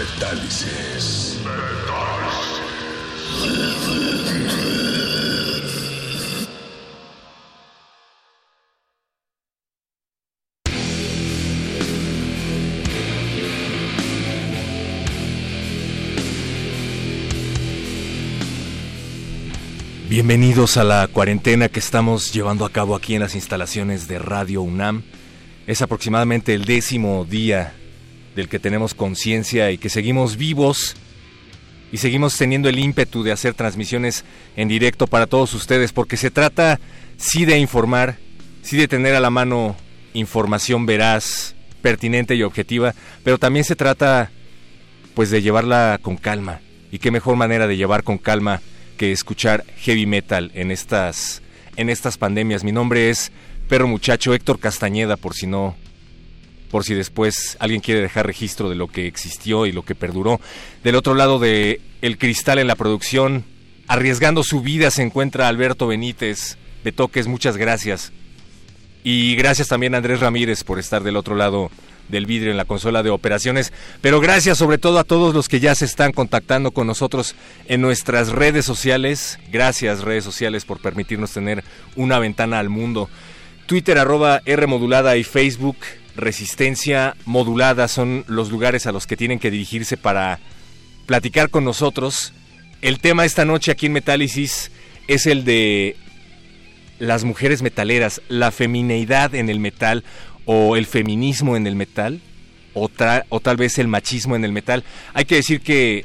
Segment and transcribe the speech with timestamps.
[0.00, 1.36] Metálisis.
[20.08, 24.62] Bienvenidos a la cuarentena que estamos llevando a cabo aquí en las instalaciones de Radio
[24.62, 25.02] UNAM.
[25.66, 27.74] Es aproximadamente el décimo día
[28.34, 30.96] del que tenemos conciencia y que seguimos vivos
[31.92, 34.24] y seguimos teniendo el ímpetu de hacer transmisiones
[34.56, 36.78] en directo para todos ustedes, porque se trata
[37.16, 38.18] sí de informar,
[38.62, 39.76] sí de tener a la mano
[40.14, 42.94] información veraz, pertinente y objetiva,
[43.24, 44.30] pero también se trata
[45.14, 46.60] pues de llevarla con calma.
[46.92, 48.60] Y qué mejor manera de llevar con calma
[48.96, 51.42] que escuchar heavy metal en estas
[51.76, 52.64] en estas pandemias.
[52.64, 53.32] Mi nombre es
[53.68, 55.76] Perro Muchacho Héctor Castañeda, por si no
[56.70, 60.40] por si después alguien quiere dejar registro de lo que existió y lo que perduró.
[60.84, 63.44] Del otro lado de El Cristal en la producción,
[63.88, 66.56] arriesgando su vida se encuentra Alberto Benítez.
[66.84, 68.12] de Toques, muchas gracias.
[69.02, 71.70] Y gracias también a Andrés Ramírez por estar del otro lado
[72.08, 73.72] del vidrio en la consola de operaciones.
[74.00, 77.34] Pero gracias sobre todo a todos los que ya se están contactando con nosotros
[77.66, 79.38] en nuestras redes sociales.
[79.50, 81.64] Gracias redes sociales por permitirnos tener
[81.96, 83.08] una ventana al mundo.
[83.66, 85.76] Twitter arroba R modulada y Facebook
[86.20, 90.38] resistencia modulada son los lugares a los que tienen que dirigirse para
[91.06, 92.32] platicar con nosotros.
[92.82, 94.70] El tema esta noche aquí en Metálisis
[95.08, 95.96] es el de
[96.98, 100.04] las mujeres metaleras, la femineidad en el metal
[100.44, 102.20] o el feminismo en el metal
[102.74, 102.90] o,
[103.28, 104.84] o tal vez el machismo en el metal.
[105.14, 106.04] Hay que decir que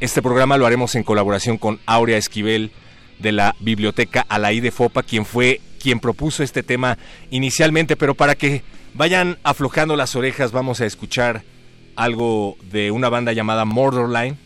[0.00, 2.72] este programa lo haremos en colaboración con Aurea Esquivel
[3.18, 6.98] de la Biblioteca Alaí de Fopa, quien fue quien propuso este tema
[7.30, 8.62] inicialmente, pero para que
[8.96, 11.42] Vayan aflojando las orejas, vamos a escuchar
[11.96, 14.38] algo de una banda llamada Murderline.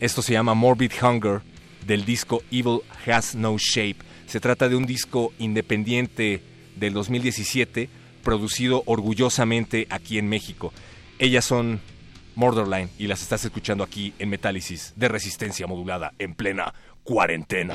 [0.00, 1.42] Esto se llama Morbid Hunger
[1.86, 3.96] del disco Evil Has No Shape.
[4.26, 6.42] Se trata de un disco independiente
[6.76, 7.90] del 2017
[8.24, 10.72] producido orgullosamente aquí en México.
[11.18, 11.78] Ellas son
[12.36, 16.72] Murderline y las estás escuchando aquí en Metálisis de resistencia modulada en plena
[17.04, 17.74] cuarentena.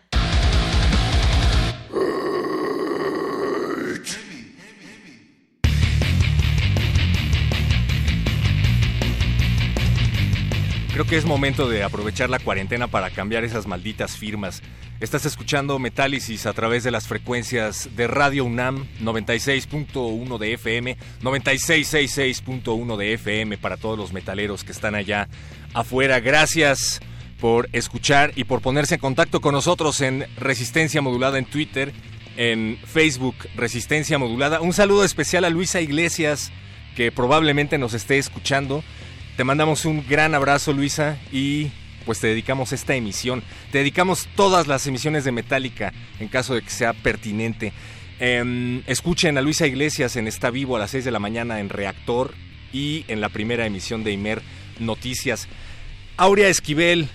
[11.01, 14.61] Creo que es momento de aprovechar la cuarentena para cambiar esas malditas firmas.
[14.99, 22.97] Estás escuchando Metálisis a través de las frecuencias de Radio UNAM 96.1 de FM, 9666.1
[22.97, 25.27] de FM para todos los metaleros que están allá
[25.73, 26.19] afuera.
[26.19, 26.99] Gracias
[27.39, 31.93] por escuchar y por ponerse en contacto con nosotros en Resistencia Modulada en Twitter,
[32.37, 34.61] en Facebook Resistencia Modulada.
[34.61, 36.51] Un saludo especial a Luisa Iglesias
[36.95, 38.83] que probablemente nos esté escuchando.
[39.41, 41.71] Te mandamos un gran abrazo, Luisa, y
[42.05, 43.41] pues te dedicamos esta emisión.
[43.71, 47.73] Te dedicamos todas las emisiones de Metallica, en caso de que sea pertinente.
[48.19, 51.69] Em, escuchen a Luisa Iglesias en Está Vivo a las 6 de la mañana en
[51.69, 52.35] Reactor
[52.71, 54.43] y en la primera emisión de Imer
[54.77, 55.47] Noticias.
[56.17, 57.09] Aurea Esquivel,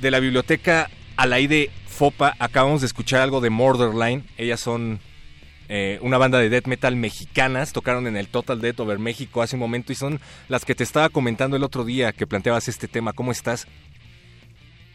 [0.00, 4.22] de la biblioteca Alaide Fopa, acabamos de escuchar algo de Borderline.
[4.38, 5.00] Ellas son
[5.74, 9.56] eh, una banda de death metal mexicanas, tocaron en el Total Death Over México hace
[9.56, 12.88] un momento y son las que te estaba comentando el otro día que planteabas este
[12.88, 13.14] tema.
[13.14, 13.66] ¿Cómo estás?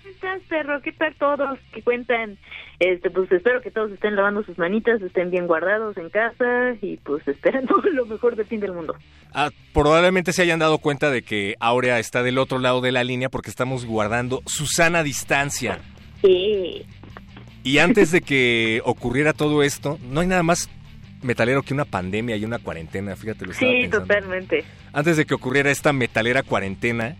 [0.03, 0.79] ¿Cómo estás, perro?
[0.83, 1.57] ¿Qué tal todos?
[1.73, 2.37] ¿Qué cuentan?
[2.77, 6.97] Este, pues espero que todos estén lavando sus manitas, estén bien guardados en casa y
[6.97, 8.95] pues esperando lo mejor del fin del mundo.
[9.33, 13.03] Ah, probablemente se hayan dado cuenta de que Aurea está del otro lado de la
[13.03, 15.79] línea porque estamos guardando Susana distancia.
[16.21, 16.85] Sí.
[17.67, 20.69] Y antes de que ocurriera todo esto, no hay nada más
[21.21, 24.01] metalero que una pandemia y una cuarentena, fíjate lo estaba Sí, pensando.
[24.05, 24.63] totalmente.
[24.93, 27.17] Antes de que ocurriera esta metalera cuarentena,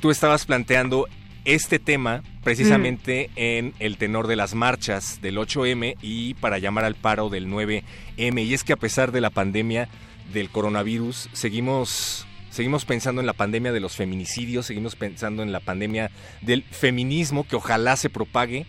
[0.00, 1.06] tú estabas planteando
[1.44, 6.94] este tema precisamente en el tenor de las marchas del 8M y para llamar al
[6.94, 8.44] paro del 9M.
[8.44, 9.88] Y es que a pesar de la pandemia
[10.32, 15.60] del coronavirus, seguimos seguimos pensando en la pandemia de los feminicidios, seguimos pensando en la
[15.60, 16.10] pandemia
[16.42, 18.66] del feminismo que ojalá se propague.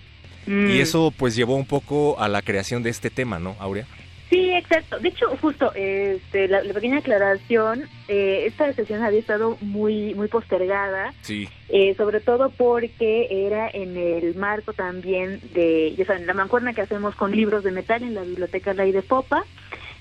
[0.49, 0.71] Mm.
[0.71, 3.85] Y eso pues llevó un poco a la creación de este tema, ¿no, Aurea?
[4.31, 4.99] Sí, exacto.
[4.99, 10.27] De hecho, justo, este, la, la pequeña aclaración, eh, esta sesión había estado muy, muy
[10.27, 11.47] postergada, Sí.
[11.69, 16.81] eh, sobre todo porque era en el marco también de, ya saben, la mancuerna que
[16.81, 19.43] hacemos con libros de metal en la Biblioteca Ley de Popa.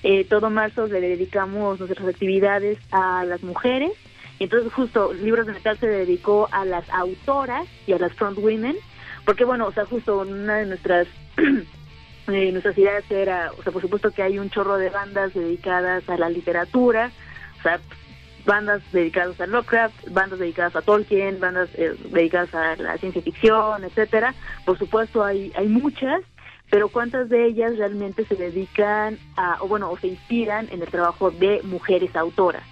[0.03, 3.91] Eh, todo marzo le dedicamos nuestras actividades a las mujeres.
[4.39, 8.37] Y entonces justo Libros de Metal se dedicó a las autoras y a las front
[8.37, 8.77] women,
[9.25, 11.07] porque bueno, o sea, justo una de nuestras
[12.27, 16.07] eh, nuestras ideas era, o sea, por supuesto que hay un chorro de bandas dedicadas
[16.09, 17.11] a la literatura,
[17.59, 17.79] o sea,
[18.45, 23.83] bandas dedicadas a Lovecraft, bandas dedicadas a Tolkien, bandas eh, dedicadas a la ciencia ficción,
[23.83, 24.33] etcétera.
[24.65, 26.21] Por supuesto hay hay muchas,
[26.69, 30.87] pero cuántas de ellas realmente se dedican a, o bueno, o se inspiran en el
[30.87, 32.63] trabajo de mujeres autoras.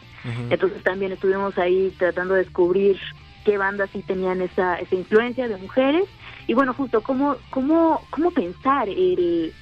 [0.49, 2.99] Entonces también estuvimos ahí tratando de descubrir
[3.45, 6.03] qué bandas sí tenían esa, esa influencia de mujeres
[6.47, 9.53] y bueno, justo cómo, cómo, cómo pensar el,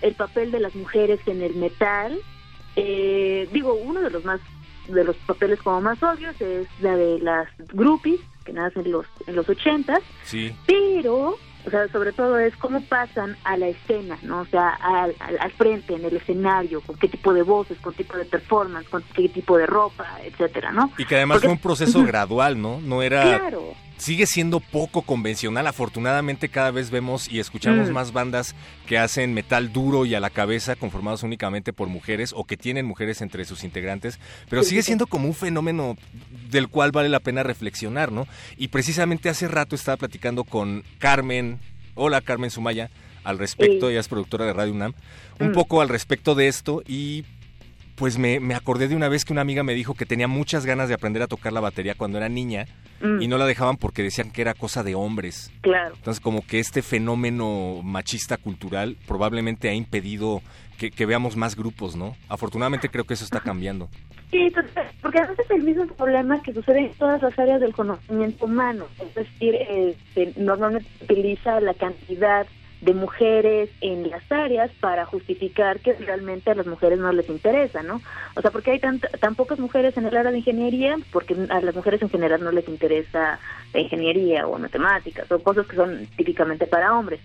[0.00, 2.18] el papel de las mujeres en el metal.
[2.76, 4.40] Eh, digo, uno de los más
[4.88, 9.06] de los papeles como más obvios es la de las groupies que nacen en los
[9.26, 10.52] en los ochentas Sí.
[10.66, 15.14] pero o sea sobre todo es cómo pasan a la escena no o sea al,
[15.20, 18.24] al, al frente en el escenario con qué tipo de voces con qué tipo de
[18.24, 22.02] performance con qué tipo de ropa etcétera no Y que además Porque- fue un proceso
[22.04, 22.80] gradual, ¿no?
[22.80, 23.22] No era...
[23.38, 25.66] claro Sigue siendo poco convencional.
[25.66, 27.92] Afortunadamente cada vez vemos y escuchamos Mm.
[27.92, 28.54] más bandas
[28.86, 32.86] que hacen metal duro y a la cabeza, conformados únicamente por mujeres o que tienen
[32.86, 34.18] mujeres entre sus integrantes.
[34.48, 35.98] Pero Sí, sigue siendo como un fenómeno
[36.50, 38.26] del cual vale la pena reflexionar, ¿no?
[38.56, 41.58] Y precisamente hace rato estaba platicando con Carmen.
[41.94, 42.88] Hola Carmen Sumaya.
[43.22, 43.92] Al respecto, Sí.
[43.92, 44.94] ella es productora de Radio UNAM.
[45.40, 45.52] Un Mm.
[45.52, 47.26] poco al respecto de esto y
[48.00, 50.64] pues me, me acordé de una vez que una amiga me dijo que tenía muchas
[50.64, 52.66] ganas de aprender a tocar la batería cuando era niña
[53.00, 55.50] Mm, y no la dejaban porque decían que era cosa de hombres.
[55.62, 60.42] claro Entonces como que este fenómeno machista cultural probablemente ha impedido
[60.78, 62.16] que, que veamos más grupos, ¿no?
[62.28, 63.88] Afortunadamente creo que eso está cambiando.
[64.30, 64.52] Sí,
[65.02, 68.86] porque además es el mismo problema que sucede en todas las áreas del conocimiento humano.
[69.00, 72.46] Es decir, este, normalmente se utiliza la cantidad
[72.80, 77.82] de mujeres en las áreas para justificar que realmente a las mujeres no les interesa,
[77.82, 78.00] ¿no?
[78.36, 81.60] O sea, porque hay tan, tan pocas mujeres en el área de ingeniería, porque a
[81.60, 83.38] las mujeres en general no les interesa
[83.74, 87.20] la ingeniería o matemáticas o cosas que son típicamente para hombres.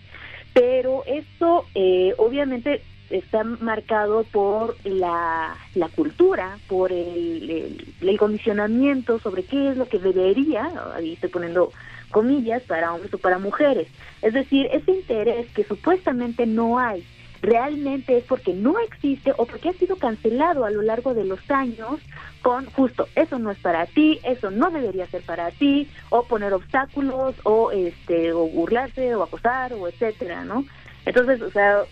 [0.53, 9.43] Pero esto, eh, obviamente, está marcado por la, la cultura, por el, el, condicionamiento sobre
[9.43, 11.71] qué es lo que debería, ahí estoy poniendo
[12.11, 13.87] comillas, para hombres o para mujeres.
[14.21, 17.05] Es decir, ese interés que supuestamente no hay,
[17.41, 21.39] realmente es porque no existe o porque ha sido cancelado a lo largo de los
[21.51, 21.99] años
[22.41, 26.53] con justo eso no es para ti, eso no debería ser para ti, o poner
[26.53, 30.63] obstáculos, o este, o burlarse, o acosar, o etcétera, ¿no?
[31.05, 31.83] Entonces, o sea,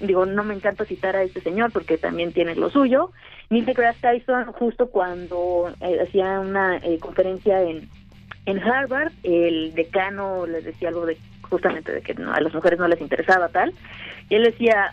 [0.00, 3.10] digo, no me encanta citar a este señor porque también tiene lo suyo.
[3.48, 7.88] Neil deGrasse Tyson, justo cuando eh, hacía una eh, conferencia en,
[8.46, 12.88] en Harvard, el decano les decía algo de justamente de que a las mujeres no
[12.88, 13.72] les interesaba tal,
[14.28, 14.92] y él decía,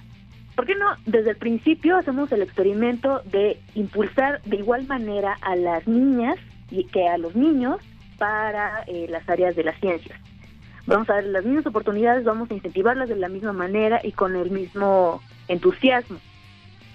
[0.55, 5.55] ¿por qué no desde el principio hacemos el experimento de impulsar de igual manera a
[5.55, 6.36] las niñas
[6.69, 7.77] y que a los niños
[8.19, 10.19] para eh, las áreas de las ciencias?
[10.86, 14.36] vamos a dar las mismas oportunidades, vamos a incentivarlas de la misma manera y con
[14.36, 16.19] el mismo entusiasmo.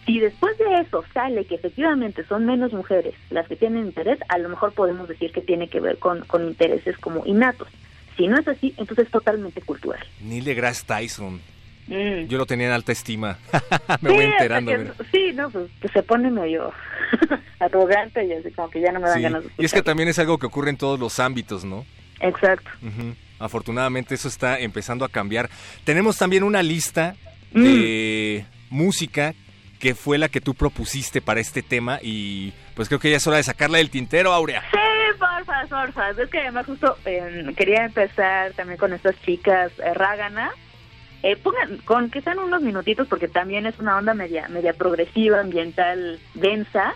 [0.08, 4.38] Si después de eso sale que efectivamente son menos mujeres las que tienen interés, a
[4.38, 7.68] lo mejor podemos decir que tiene que ver con, con intereses como innatos.
[8.16, 10.02] Si no es así, entonces es totalmente cultural.
[10.22, 11.42] Neil deGrasse Tyson.
[11.88, 12.26] Mm.
[12.26, 13.36] Yo lo tenía en alta estima.
[14.00, 14.72] me voy enterando.
[15.12, 16.72] sí, no, pues, se pone medio
[17.60, 20.08] arrogante y así como que ya no me dan ganas de Y es que también
[20.08, 21.84] es algo que ocurre en todos los ámbitos, ¿no?
[22.20, 22.70] Exacto.
[23.38, 25.50] Afortunadamente eso está empezando a cambiar.
[25.84, 27.14] Tenemos también una lista
[27.52, 28.74] de mm.
[28.74, 29.34] música
[29.78, 33.26] que fue la que tú propusiste para este tema y pues creo que ya es
[33.26, 34.62] hora de sacarla del tintero, Aurea.
[34.70, 34.78] Sí,
[35.18, 36.10] porfa, porfa.
[36.10, 40.50] Es que además justo em, quería empezar también con estas chicas eh, Rágana.
[41.22, 45.40] Eh, pongan, con que sean unos minutitos porque también es una onda media, media progresiva,
[45.40, 46.94] ambiental, densa.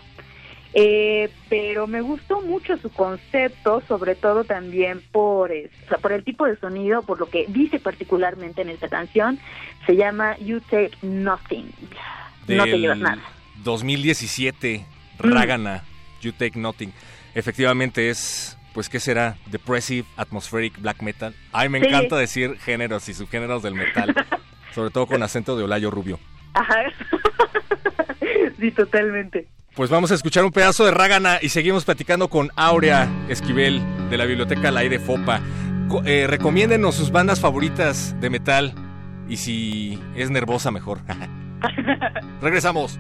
[0.75, 5.53] Eh, pero me gustó mucho su concepto, sobre todo también por,
[6.01, 9.39] por el tipo de sonido, por lo que dice particularmente en esta canción,
[9.87, 11.71] se llama You Take Nothing.
[12.49, 13.23] No te llevas nada.
[13.65, 14.85] 2017,
[15.19, 15.85] Ragana,
[16.21, 16.93] You Take Nothing.
[17.35, 19.37] Efectivamente es, pues, ¿qué será?
[19.47, 21.35] Depressive, Atmospheric, Black Metal.
[21.53, 24.15] Ay, me encanta decir géneros y subgéneros del metal,
[24.75, 26.19] sobre todo con acento de Olayo Rubio.
[26.55, 26.85] Ajá.
[28.61, 29.49] sí, totalmente.
[29.75, 33.81] Pues vamos a escuchar un pedazo de Rágana y seguimos platicando con Aurea Esquivel
[34.11, 35.41] de la Biblioteca La Aire Fopa.
[36.05, 38.75] Eh, recomiéndenos sus bandas favoritas de metal
[39.29, 41.01] y si es nervosa mejor.
[42.43, 42.99] Regresamos.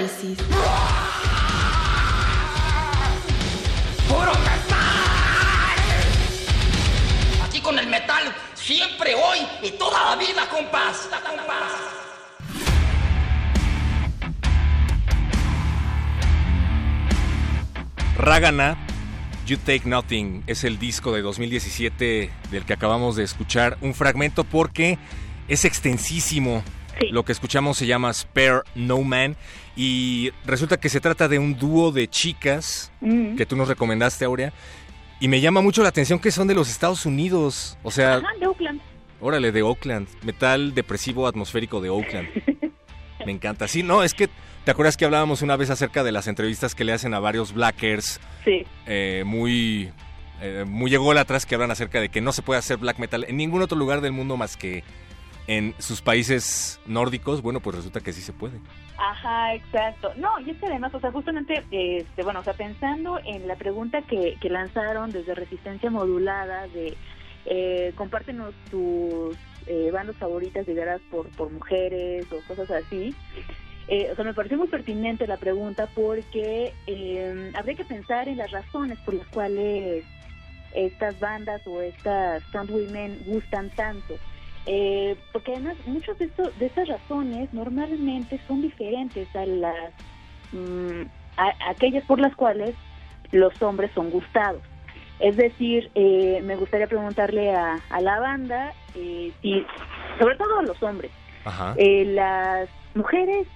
[0.00, 0.38] Metálisis.
[4.08, 4.78] ¡Puro metal!
[7.44, 11.10] Aquí con el metal, siempre, hoy y toda la vida, compás.
[11.10, 11.72] compás.
[18.16, 18.78] Ragana,
[19.46, 24.44] You Take Nothing, es el disco de 2017 del que acabamos de escuchar un fragmento
[24.44, 24.98] porque
[25.48, 26.64] es extensísimo.
[27.10, 29.36] Lo que escuchamos se llama Spare No Man
[29.76, 33.36] y resulta que se trata de un dúo de chicas Mm.
[33.36, 34.52] que tú nos recomendaste, Aurea.
[35.20, 37.78] Y me llama mucho la atención que son de los Estados Unidos.
[37.82, 38.80] O sea, Ajá, de Oakland.
[39.20, 40.08] órale, de Oakland.
[40.22, 42.28] Metal depresivo atmosférico de Oakland.
[43.26, 43.68] Me encanta.
[43.68, 44.28] Sí, no, es que
[44.64, 47.52] te acuerdas que hablábamos una vez acerca de las entrevistas que le hacen a varios
[47.52, 48.64] blackers Sí.
[48.86, 49.90] eh, muy,
[50.40, 53.36] eh, muy ególatras que hablan acerca de que no se puede hacer black metal en
[53.36, 54.84] ningún otro lugar del mundo más que
[55.50, 57.42] en sus países nórdicos.
[57.42, 58.60] Bueno, pues resulta que sí se puede.
[58.96, 60.12] Ajá, exacto.
[60.16, 63.56] No, y es que además, o sea, justamente, este, bueno, o sea, pensando en la
[63.56, 66.96] pregunta que, que lanzaron desde Resistencia Modulada de
[67.46, 69.36] eh, compártenos tus
[69.66, 73.12] eh, bandas favoritas lideradas por, por mujeres o cosas así.
[73.88, 78.36] Eh, o sea, me pareció muy pertinente la pregunta porque eh, habría que pensar en
[78.36, 80.04] las razones por las cuales
[80.74, 84.16] estas bandas o estas front women gustan tanto.
[84.72, 89.92] Eh, porque además muchas de, esto- de esas razones normalmente son diferentes a las
[90.52, 91.02] mm,
[91.36, 92.76] a- aquellas por las cuales
[93.32, 94.62] los hombres son gustados.
[95.18, 99.66] Es decir, eh, me gustaría preguntarle a, a la banda, eh, si,
[100.20, 101.10] sobre todo a los hombres,
[101.44, 101.74] Ajá.
[101.76, 103.48] eh, las mujeres,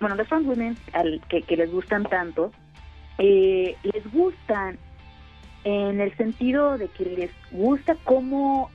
[0.00, 2.50] bueno, las front women al, que, que les gustan tanto,
[3.18, 4.76] eh, les gustan
[5.62, 8.70] en el sentido de que les gusta cómo,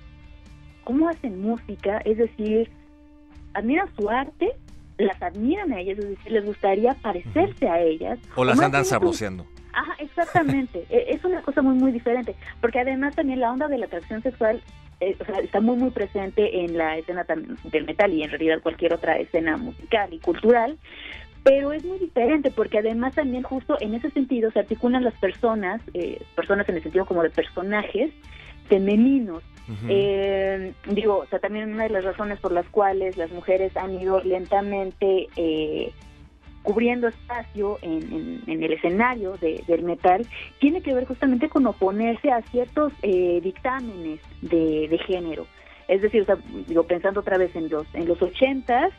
[0.84, 2.70] cómo hacen música, es decir,
[3.54, 4.52] admiran su arte,
[4.98, 8.20] las admiran a ellas, es decir, les gustaría parecerse a ellas.
[8.36, 9.46] O las andan sabroseando.
[9.74, 10.86] Ajá, exactamente.
[10.90, 12.36] E- es una cosa muy, muy diferente.
[12.62, 14.62] Porque además también la onda de la atracción sexual
[15.00, 18.62] eh, o sea, está muy, muy presente en la escena del metal y en realidad
[18.62, 20.78] cualquier otra escena musical y cultural.
[21.44, 25.82] Pero es muy diferente porque además también justo en ese sentido se articulan las personas,
[25.94, 28.12] eh, personas en el sentido como de personajes
[28.70, 29.44] femeninos.
[29.90, 33.94] Eh, digo, o sea, también una de las razones por las cuales las mujeres han
[34.00, 35.92] ido lentamente eh,
[36.64, 40.26] cubriendo espacio en, en- el escenario de- del metal
[40.60, 45.46] tiene que ver justamente con oponerse a ciertos eh, dictámenes de, de género.
[45.88, 48.92] Es decir, o sea, digo, pensando otra vez en los en los ochentas,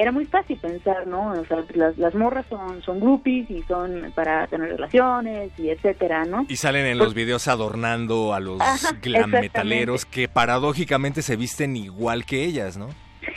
[0.00, 1.32] era muy fácil pensar, ¿no?
[1.32, 6.24] O sea, las, las morras son, son groupies y son para tener relaciones y etcétera,
[6.24, 6.46] ¿no?
[6.48, 11.76] Y salen en los videos adornando a los Ajá, glam metaleros que paradójicamente se visten
[11.76, 12.90] igual que ellas, ¿no?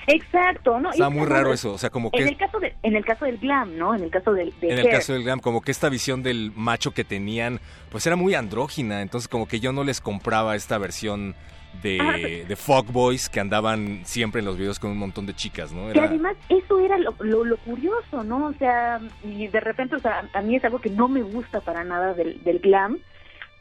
[0.05, 0.91] Exacto, ¿no?
[0.91, 3.25] Está muy raro eso, o sea, como En que el caso de, en el caso
[3.25, 3.95] del glam, ¿no?
[3.95, 4.95] En el caso del, de en el hair.
[4.95, 9.01] caso del glam, como que esta visión del macho que tenían, pues era muy andrógina,
[9.01, 11.35] entonces como que yo no les compraba esta versión
[11.81, 15.71] de, pero- de fuckboys que andaban siempre en los videos con un montón de chicas,
[15.71, 15.91] ¿no?
[15.91, 18.47] Que además eso era lo, lo, lo curioso, ¿no?
[18.47, 21.61] O sea, y de repente, o sea, a mí es algo que no me gusta
[21.61, 22.99] para nada del, del glam,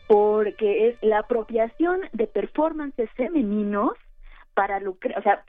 [0.07, 3.93] porque es la apropiación de performances femeninos
[4.55, 5.45] para lucrar, o sea,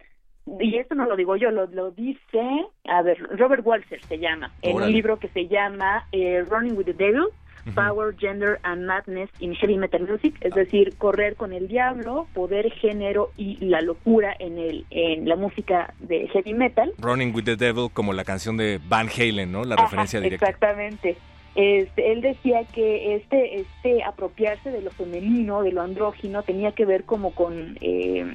[0.59, 4.51] y esto no lo digo yo, lo, lo dice, a ver, Robert Walser se llama,
[4.61, 7.25] en un libro que se llama eh, Running with the Devil,
[7.75, 12.71] Power, Gender and Madness in Heavy Metal Music, es decir, correr con el diablo, poder,
[12.71, 16.91] género y la locura en el en la música de heavy metal.
[16.97, 19.63] Running with the Devil como la canción de Van Halen, ¿no?
[19.63, 20.45] La Ajá, referencia directa.
[20.47, 21.17] Exactamente.
[21.53, 26.85] Este, él decía que este este apropiarse de lo femenino, de lo andrógino, tenía que
[26.85, 28.25] ver como con eh,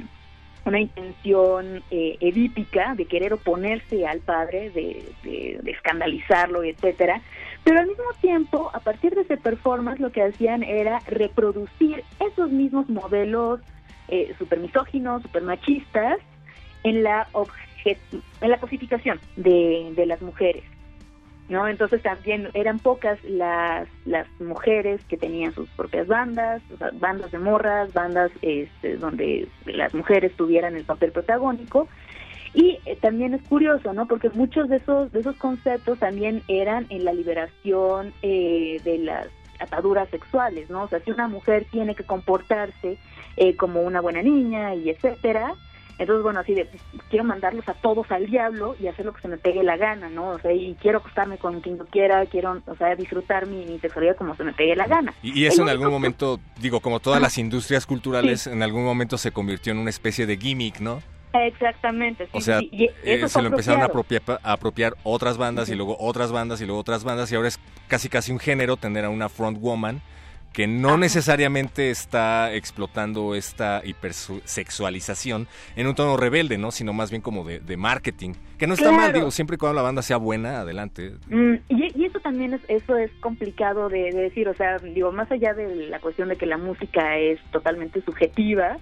[0.67, 7.23] una intención eh, edípica de querer oponerse al padre, de, de- de escandalizarlo, etcétera.
[7.67, 12.49] Pero al mismo tiempo, a partir de ese performance, lo que hacían era reproducir esos
[12.53, 13.61] mismos modelos
[14.07, 16.19] eh, super misóginos, super machistas,
[16.85, 17.27] en la
[18.41, 20.63] en la cosificación de, de las mujeres.
[21.49, 21.67] ¿no?
[21.67, 26.63] Entonces también eran pocas las, las mujeres que tenían sus propias bandas,
[27.01, 31.89] bandas de morras, bandas este, donde las mujeres tuvieran el papel protagónico.
[32.57, 34.07] Y eh, también es curioso, ¿no?
[34.07, 39.27] Porque muchos de esos, de esos conceptos también eran en la liberación eh, de las
[39.61, 40.85] ataduras sexuales, ¿no?
[40.85, 42.97] O sea, si una mujer tiene que comportarse
[43.37, 45.53] eh, como una buena niña y etcétera,
[45.99, 46.67] entonces, bueno, así de,
[47.11, 50.09] quiero mandarlos a todos al diablo y hacer lo que se me pegue la gana,
[50.09, 50.31] ¿no?
[50.31, 53.79] O sea, y quiero acostarme con quien yo quiera, quiero, o sea, disfrutar mi, mi
[53.81, 55.13] sexualidad como se me pegue la gana.
[55.23, 59.19] Y, y eso en algún momento, digo, como todas las industrias culturales, en algún momento
[59.19, 61.03] se convirtió en una especie de gimmick, ¿no?
[61.45, 62.29] Exactamente.
[62.33, 66.33] o sea, eh, se lo empezaron a apropiar, a apropiar, otras bandas y luego otras
[66.33, 69.29] bandas y luego otras bandas y ahora es casi casi un género tener a una
[69.29, 70.01] front woman
[70.57, 76.71] que no necesariamente está explotando esta hipersexualización en un tono rebelde, ¿no?
[76.71, 78.33] Sino más bien como de, marketing.
[78.57, 81.13] Que no está mal, digo, siempre y cuando la banda sea buena, adelante.
[81.29, 85.53] Mm, y, eso también es, eso es complicado de, decir, o sea, digo, más allá
[85.53, 88.79] de la cuestión de que la música es totalmente subjetiva,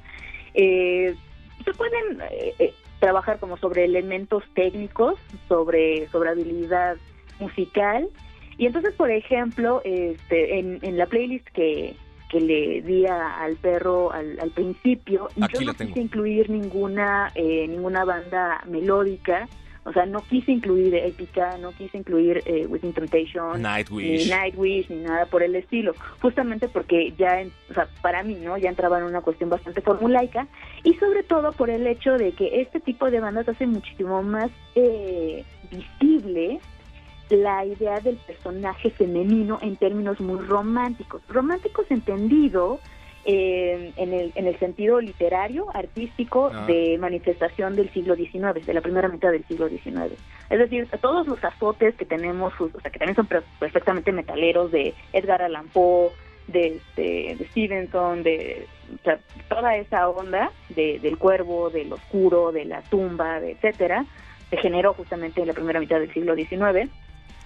[0.55, 1.17] eh,
[1.65, 6.97] se pueden eh, eh, trabajar como sobre elementos técnicos, sobre, sobre habilidad
[7.41, 8.09] musical,
[8.57, 11.97] y entonces, por ejemplo, este, en, en la playlist que,
[12.31, 18.05] que le di al perro al, al principio, yo no quise incluir ninguna, eh, ninguna
[18.05, 19.49] banda melódica,
[19.85, 24.25] o sea, no quise incluir épica, no quise incluir eh, Within Temptation, Nightwish.
[24.25, 28.57] ni Nightwish, ni nada por el estilo, justamente porque ya, o sea, para mí, ¿no?
[28.57, 30.47] Ya entraba en una cuestión bastante formulaica
[30.83, 34.51] y sobre todo por el hecho de que este tipo de bandas hace muchísimo más
[34.75, 36.61] eh, visible
[37.31, 41.23] la idea del personaje femenino en términos muy románticos.
[41.29, 42.81] Románticos entendido
[43.27, 46.67] eh, en, el, en el sentido literario, artístico, ah.
[46.67, 50.13] de manifestación del siglo XIX, de la primera mitad del siglo XIX.
[50.51, 54.95] Es decir, todos los azotes que tenemos, o sea, que también son perfectamente metaleros, de
[55.13, 56.11] Edgar Allan Poe,
[56.49, 58.67] de, de, de, Stevenson, de
[59.49, 64.05] toda esa onda de, del cuervo, del oscuro, de la tumba, de etcétera,
[64.51, 66.91] se generó justamente en la primera mitad del siglo XIX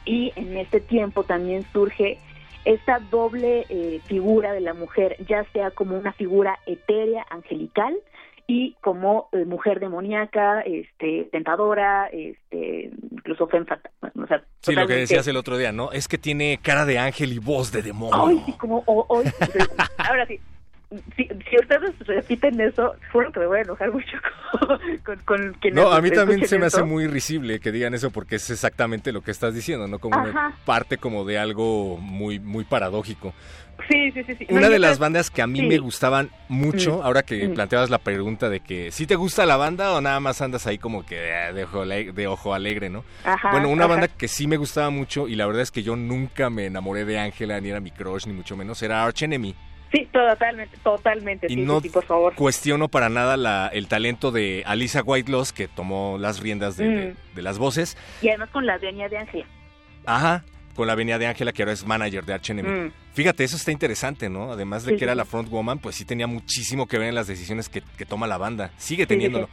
[0.04, 2.18] y en este tiempo también surge
[2.64, 7.96] esta doble eh, figura de la mujer, ya sea como una figura etérea, angelical,
[8.50, 13.66] y como eh, mujer demoníaca, este, tentadora, este, incluso femme
[14.00, 15.92] O sea, sí, lo que decías el otro día, ¿no?
[15.92, 18.26] Es que tiene cara de ángel y voz de demonio.
[18.26, 19.26] Ay, sí, como hoy.
[19.98, 20.40] ahora sí,
[21.16, 24.16] si, si, ustedes repiten eso, juro que me voy a enojar mucho
[25.04, 28.36] con, con, No, a mí también se me hace muy risible que digan eso porque
[28.36, 29.98] es exactamente lo que estás diciendo, ¿no?
[29.98, 30.16] Como
[30.64, 33.34] parte como de algo muy, muy paradójico.
[33.88, 34.46] Sí, sí, sí.
[34.48, 37.02] Una de las bandas que a mí me gustaban mucho, mm.
[37.02, 37.54] ahora que mm.
[37.54, 40.78] planteabas la pregunta de que si te gusta la banda o nada más andas ahí
[40.78, 43.04] como que ah, de ojo, de ojo alegre, ¿no?
[43.52, 46.50] bueno, una banda que sí me gustaba mucho y la verdad es que yo nunca
[46.50, 49.54] me enamoré de Ángela, ni era mi crush, ni mucho menos, era Arch Enemy.
[49.92, 51.46] Sí, totalmente, totalmente.
[51.48, 52.34] Y no por favor.
[52.34, 57.38] cuestiono para nada la, el talento de Alisa Whiteloss, que tomó las riendas de, mm.
[57.38, 57.96] las voces.
[58.20, 59.46] Y además con la venia de Ángela.
[60.04, 62.92] Ajá, con la venia de Ángela, que ahora es manager de Arch mm.
[63.14, 64.52] Fíjate, eso está interesante, ¿no?
[64.52, 67.26] Además de que era la front woman, pues sí tenía muchísimo que ver en las
[67.26, 68.72] decisiones que, toma la banda.
[68.76, 69.48] Sigue teniéndolo.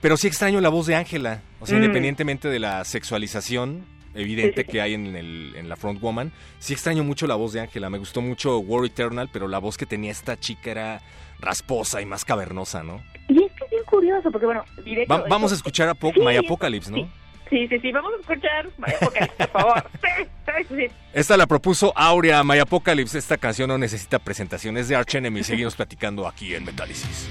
[0.00, 1.42] Pero sí extraño la voz de Ángela.
[1.58, 1.82] O sea, mm.
[1.82, 6.32] independientemente de la sexualización evidente que hay en, el, en la Front Woman.
[6.58, 9.76] Sí extraño mucho la voz de Ángela, me gustó mucho War Eternal, pero la voz
[9.76, 11.00] que tenía esta chica era
[11.40, 13.02] rasposa y más cavernosa, ¿no?
[13.28, 16.36] Y es que es bien curioso, porque bueno, directo, vamos a escuchar a po My
[16.36, 17.08] Apocalypse, ¿no?
[17.50, 19.90] Sí, sí, sí, vamos a escuchar My Apocalypse, por favor.
[21.12, 23.18] Esta la propuso Aurea My Apocalypse.
[23.18, 25.42] Esta canción no necesita presentaciones de Arch Enemy.
[25.42, 27.28] Seguimos platicando aquí en Metálisis.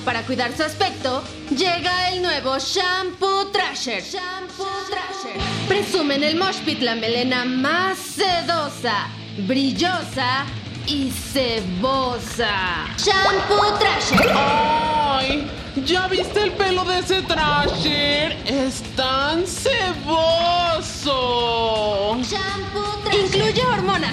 [0.00, 4.02] Para cuidar su aspecto, llega el nuevo Shampoo Trasher.
[4.02, 5.40] Shampoo Trasher.
[5.68, 9.08] Presumen el Mosh Pit la melena más sedosa,
[9.46, 10.44] brillosa
[10.86, 12.86] y cebosa.
[12.96, 14.32] Shampoo Trasher.
[14.34, 15.50] ¡Ay!
[15.84, 18.36] ¿Ya viste el pelo de ese Trasher?
[18.46, 19.44] Es tan.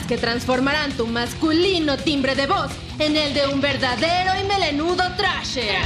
[0.09, 5.77] Que transformarán tu masculino timbre de voz en el de un verdadero y melenudo Trasher.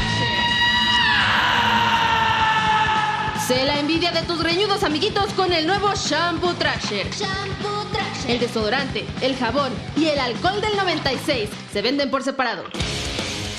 [3.46, 7.06] Sé la envidia de tus reñudos amiguitos con el nuevo Shampoo Trasher.
[7.10, 8.32] Shampoo Trasher.
[8.32, 12.64] El desodorante, el jabón y el alcohol del 96 se venden por separado.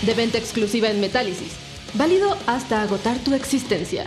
[0.00, 1.52] De venta exclusiva en Metálisis.
[1.92, 4.06] Válido hasta agotar tu existencia.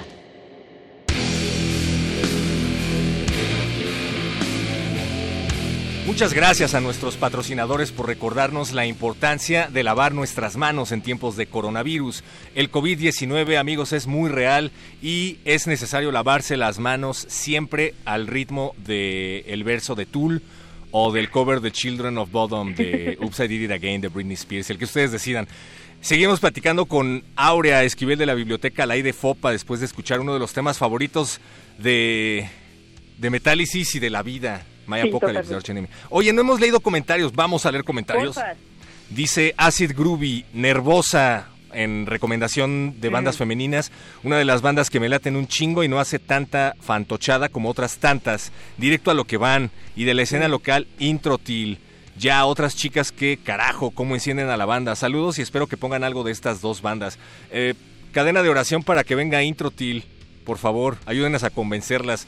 [6.08, 11.36] Muchas gracias a nuestros patrocinadores por recordarnos la importancia de lavar nuestras manos en tiempos
[11.36, 12.24] de coronavirus.
[12.56, 18.74] El COVID-19, amigos, es muy real y es necesario lavarse las manos siempre al ritmo
[18.78, 20.42] del verso de Tool
[20.92, 24.36] o del cover de Children of Bodom de Oops, I Did It Again de Britney
[24.36, 25.46] Spears, el que ustedes decidan.
[26.00, 30.34] Seguimos platicando con Aurea Esquivel de la Biblioteca La de Fopa después de escuchar uno
[30.34, 31.42] de los temas favoritos
[31.78, 32.50] de,
[33.18, 34.66] de Metálisis y de la vida.
[34.88, 35.56] My Sí, Apocalypse de totalmente.
[35.56, 35.88] Arch Enemy.
[36.10, 38.36] Oye, no hemos leído comentarios, vamos a leer comentarios.
[38.36, 38.56] Porfa.
[39.10, 43.92] Dice Acid Groovy, nervosa en recomendación de bandas femeninas,
[44.24, 47.70] una de las bandas que me laten un chingo y no hace tanta fantochada como
[47.70, 51.80] otras tantas, directo a lo que van, y de la escena local Introtil.
[52.18, 54.96] Ya otras chicas que carajo, cómo encienden a la banda.
[54.96, 57.20] Saludos y espero que pongan algo de estas dos bandas.
[57.52, 57.76] Eh,
[58.12, 60.04] cadena de oración para que venga Introtil,
[60.44, 62.28] por favor, ayúdenos a convencerlas.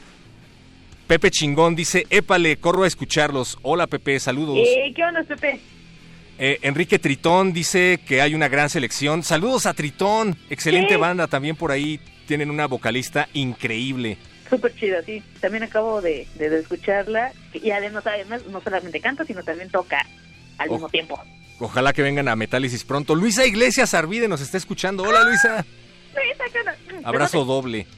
[1.10, 3.58] Pepe Chingón dice, épale, corro a escucharlos.
[3.62, 4.56] Hola Pepe, saludos.
[4.56, 5.58] Eh, ¿Qué onda, Pepe?
[6.38, 9.24] Eh, Enrique Tritón dice que hay una gran selección.
[9.24, 14.18] Saludos a Tritón, excelente banda, también por ahí tienen una vocalista increíble.
[14.48, 15.20] Súper chida, sí.
[15.40, 17.32] También acabo de, de- de escucharla.
[17.54, 20.06] Y además, además, no solamente canta, sino también toca
[20.58, 21.20] al mismo tiempo.
[21.58, 23.16] Ojalá que vengan a Metálisis pronto.
[23.16, 25.02] Luisa Iglesias Arvide nos está escuchando.
[25.02, 25.64] Hola Luisa,
[26.14, 27.08] Luisa, ¿qué onda?
[27.08, 27.88] abrazo doble.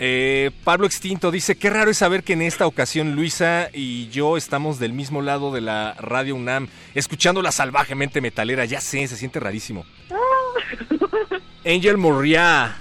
[0.00, 4.36] Eh, Pablo Extinto dice, qué raro es saber que en esta ocasión Luisa y yo
[4.36, 8.64] estamos del mismo lado de la radio UNAM, escuchándola salvajemente metalera.
[8.64, 9.84] Ya sé, se siente rarísimo.
[11.66, 12.76] Angel Morria.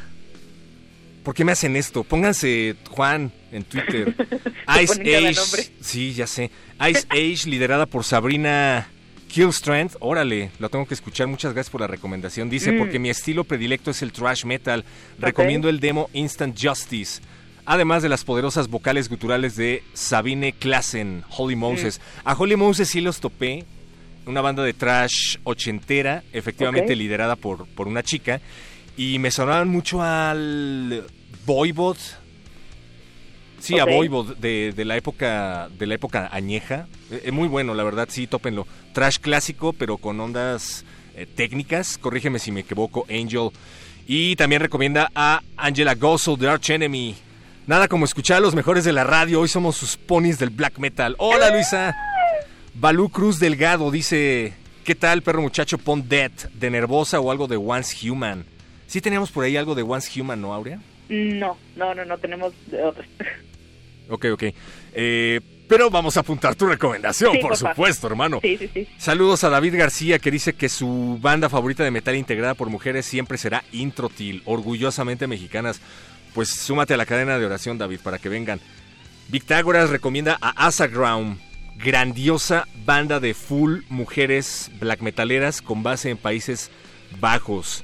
[1.24, 2.04] ¿Por qué me hacen esto?
[2.04, 4.16] Pónganse Juan en Twitter.
[4.82, 5.72] Ice Age.
[5.82, 6.52] Sí, ya sé.
[6.90, 8.88] Ice Age, liderada por Sabrina
[9.28, 9.98] Killstrength.
[10.00, 11.28] Órale, lo tengo que escuchar.
[11.28, 12.50] Muchas gracias por la recomendación.
[12.50, 12.78] Dice, Mm.
[12.80, 14.84] porque mi estilo predilecto es el thrash metal.
[15.20, 17.22] Recomiendo el demo Instant Justice.
[17.66, 22.00] Además de las poderosas vocales guturales de Sabine Klassen, Holy Moses.
[22.24, 23.66] A Holy Moses sí los topé.
[24.26, 28.42] Una banda de trash ochentera, efectivamente liderada por, por una chica.
[28.98, 31.06] Y me sonaban mucho al
[31.46, 31.98] Voivod.
[33.60, 36.88] Sí, a de, de la época de la época añeja.
[37.12, 38.68] Eh, eh, muy bueno, la verdad, sí, tópenlo.
[38.94, 41.98] Trash clásico, pero con ondas eh, técnicas.
[41.98, 43.50] Corrígeme si me equivoco, Angel.
[44.06, 47.16] Y también recomienda a Angela Gossel de Arch Enemy.
[47.66, 49.42] Nada como escuchar a los mejores de la radio.
[49.42, 51.16] Hoy somos sus ponis del black metal.
[51.18, 51.96] Hola, Luisa.
[52.76, 54.54] Balú Cruz Delgado dice:
[54.86, 55.78] ¿Qué tal, perro muchacho?
[55.78, 58.46] Pon Dead de Nervosa o algo de Once Human.
[58.86, 60.80] Sí, teníamos por ahí algo de Once Human, ¿no, Aurea?
[61.10, 63.08] No, no, no, no tenemos de otras.
[64.10, 64.44] Ok, ok.
[64.94, 68.40] Eh, pero vamos a apuntar tu recomendación, Sí, por supuesto, hermano.
[68.42, 68.88] Sí, sí, sí.
[68.98, 73.06] Saludos a David García que dice que su banda favorita de metal integrada por mujeres
[73.06, 75.82] siempre será Introtil, orgullosamente mexicanas.
[76.34, 78.62] Pues súmate a la cadena de oración, David, para que vengan.
[79.28, 81.40] Victágoras recomienda a Asaground,
[81.76, 86.72] grandiosa banda de full mujeres black metaleras con base en Países
[87.20, 87.84] Bajos.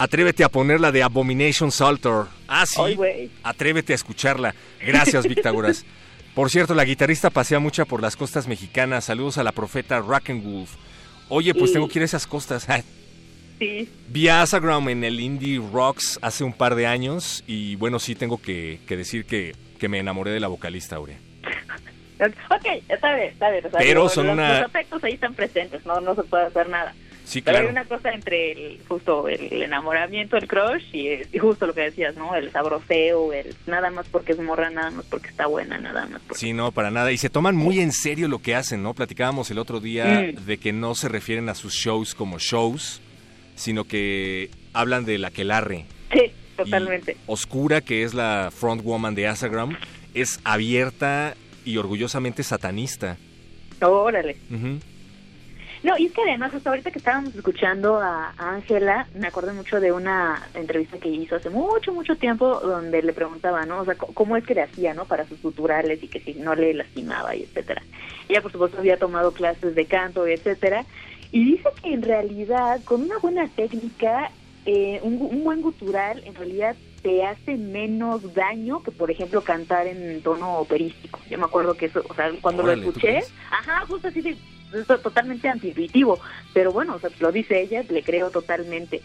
[0.00, 2.24] Atrévete a ponerla de Abomination Salter.
[2.48, 2.80] Ah, sí.
[2.80, 3.30] Ay.
[3.42, 4.54] Atrévete a escucharla.
[4.84, 5.84] Gracias, Victágoras.
[6.34, 9.04] Por cierto, la guitarrista pasea mucha por las costas mexicanas.
[9.04, 10.70] Saludos a la profeta Rockenwolf.
[11.28, 12.66] Oye, pues tengo que ir a esas costas.
[13.60, 13.90] Sí.
[14.08, 18.14] Vi a Asagram en el Indie Rocks hace un par de años y bueno, sí
[18.14, 21.18] tengo que, que decir que, que me enamoré de la vocalista, Aurea.
[22.50, 23.64] Ok, está bien, está bien.
[23.76, 26.94] Pero son los, una- los afectos ahí están presentes, no, no se puede hacer nada.
[27.30, 27.66] Sí, Pero claro.
[27.68, 31.74] hay una cosa entre el, justo el enamoramiento, el crush y, el- y justo lo
[31.74, 32.34] que decías, ¿no?
[32.34, 36.20] El sabroseo, el nada más porque es morra, nada más porque está buena, nada más
[36.26, 36.40] porque...
[36.40, 37.12] Sí, no, para nada.
[37.12, 38.94] Y se toman muy en serio lo que hacen, ¿no?
[38.94, 40.44] Platicábamos el otro día Mm.
[40.44, 43.00] de que no se refieren a sus shows como shows,
[43.54, 45.84] sino que hablan de la Quelarre.
[46.12, 47.16] Sí, totalmente.
[47.26, 49.76] Oscura, que es la frontwoman de Asagram,
[50.14, 53.16] es abierta y orgullosamente satanista.
[53.80, 54.36] Órale.
[54.50, 54.80] Ujú.
[55.82, 59.80] No, y es que además, hasta ahorita que estábamos escuchando a Ángela, me acordé mucho
[59.80, 63.80] de una entrevista que hizo hace mucho, mucho tiempo, donde le preguntaba, ¿no?
[63.80, 65.06] O sea, cómo es que le hacía, ¿no?
[65.06, 67.82] Para sus culturales y que si no le lastimaba y etcétera.
[68.28, 70.84] Ella, por supuesto, había tomado clases de canto y etcétera.
[71.32, 74.30] Y dice que en realidad, con una buena técnica,
[74.66, 79.86] eh, un, un buen gutural, en realidad te hace menos daño que, por ejemplo, cantar
[79.86, 81.20] en tono operístico.
[81.30, 83.20] Yo me acuerdo que eso, o sea, cuando Órale, lo ¿tú escuché,
[83.50, 84.36] ajá, justo así de,
[84.72, 86.20] es totalmente antiintuitivo,
[86.54, 89.02] pero bueno, o sea, lo dice ella, le creo totalmente.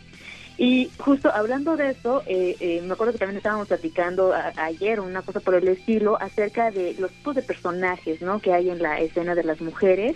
[0.57, 5.01] Y justo hablando de eso, eh, eh, me acuerdo que también estábamos platicando a- ayer
[5.01, 8.39] una cosa por el estilo acerca de los tipos de personajes, ¿no?
[8.39, 10.15] Que hay en la escena de las mujeres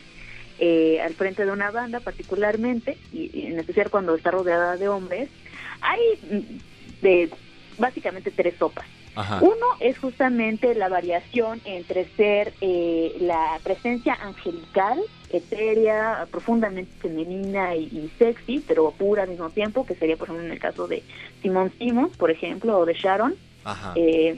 [0.62, 4.88] eh, al frente de una banda, particularmente, y, y en especial cuando está rodeada de
[4.90, 5.30] hombres.
[5.82, 7.30] Hay mm, de
[7.78, 8.86] básicamente tres sopas.
[9.16, 9.40] Ajá.
[9.42, 15.00] Uno es justamente la variación entre ser eh, la presencia angelical,
[15.32, 20.46] etérea, profundamente femenina y, y sexy, pero pura al mismo tiempo, que sería, por ejemplo,
[20.46, 21.04] en el caso de
[21.42, 23.36] Simon Simons, por ejemplo, o de Sharon.
[23.64, 23.94] Ajá.
[23.96, 24.38] Eh,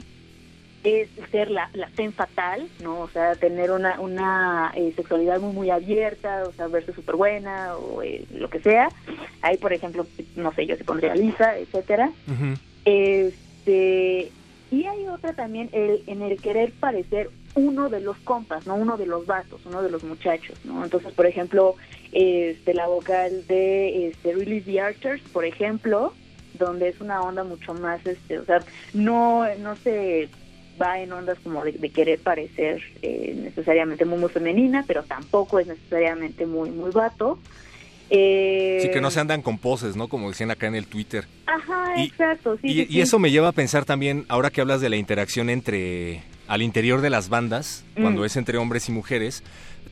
[0.84, 3.02] es ser la, la femme fatal, ¿no?
[3.02, 7.76] O sea, tener una, una eh, sexualidad muy, muy abierta, o sea, verse súper buena
[7.76, 8.88] o eh, lo que sea.
[9.42, 12.10] Ahí, por ejemplo, no sé, yo se pondría lisa, etcétera.
[12.84, 14.32] Este,
[14.72, 18.96] y hay otra también el, en el querer parecer uno de los compas, no uno
[18.96, 20.82] de los vatos, uno de los muchachos, ¿no?
[20.84, 21.76] Entonces, por ejemplo,
[22.12, 26.12] este, la vocal de este, Release the Archers, por ejemplo,
[26.58, 28.60] donde es una onda mucho más, este, o sea,
[28.94, 30.28] no, no se
[30.80, 35.58] va en ondas como de, de querer parecer eh, necesariamente muy, muy femenina, pero tampoco
[35.58, 37.38] es necesariamente muy, muy vato.
[38.10, 40.08] Eh, Sí, que no se andan con poses, ¿no?
[40.08, 41.24] Como decían acá en el Twitter.
[41.46, 42.56] Ajá, Y- exacto.
[42.60, 43.00] Sí, y, sí, y sí.
[43.00, 47.00] eso me lleva a pensar también, ahora que hablas de la interacción entre al interior
[47.00, 48.24] de las bandas, cuando Mm.
[48.24, 49.42] es entre hombres y mujeres,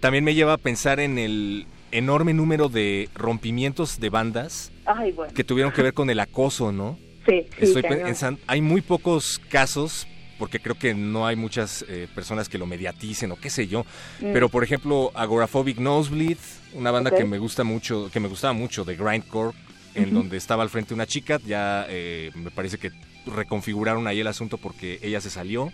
[0.01, 5.33] también me lleva a pensar en el enorme número de rompimientos de bandas Ay, bueno.
[5.35, 6.99] que tuvieron que ver con el acoso, ¿no?
[7.27, 10.07] Sí, sí, Estoy pensando, hay muy pocos casos,
[10.39, 13.85] porque creo que no hay muchas eh, personas que lo mediaticen o qué sé yo,
[14.21, 14.33] Mm.
[14.33, 16.39] pero por ejemplo, Agoraphobic Nosebleed,
[16.75, 19.55] una banda que me gusta mucho, que me gustaba mucho de Grindcore,
[19.95, 22.91] en donde estaba al frente una chica, ya eh, me parece que
[23.27, 25.71] reconfiguraron ahí el asunto porque ella se salió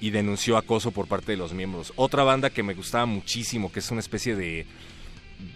[0.00, 1.92] y denunció acoso por parte de los miembros.
[1.96, 4.66] Otra banda que me gustaba muchísimo, que es una especie de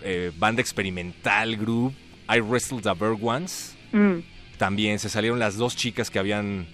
[0.03, 1.93] eh, banda experimental group,
[2.33, 4.21] I Wrestled a Bird Once, Mm.
[4.59, 6.67] también se salieron las dos chicas que habían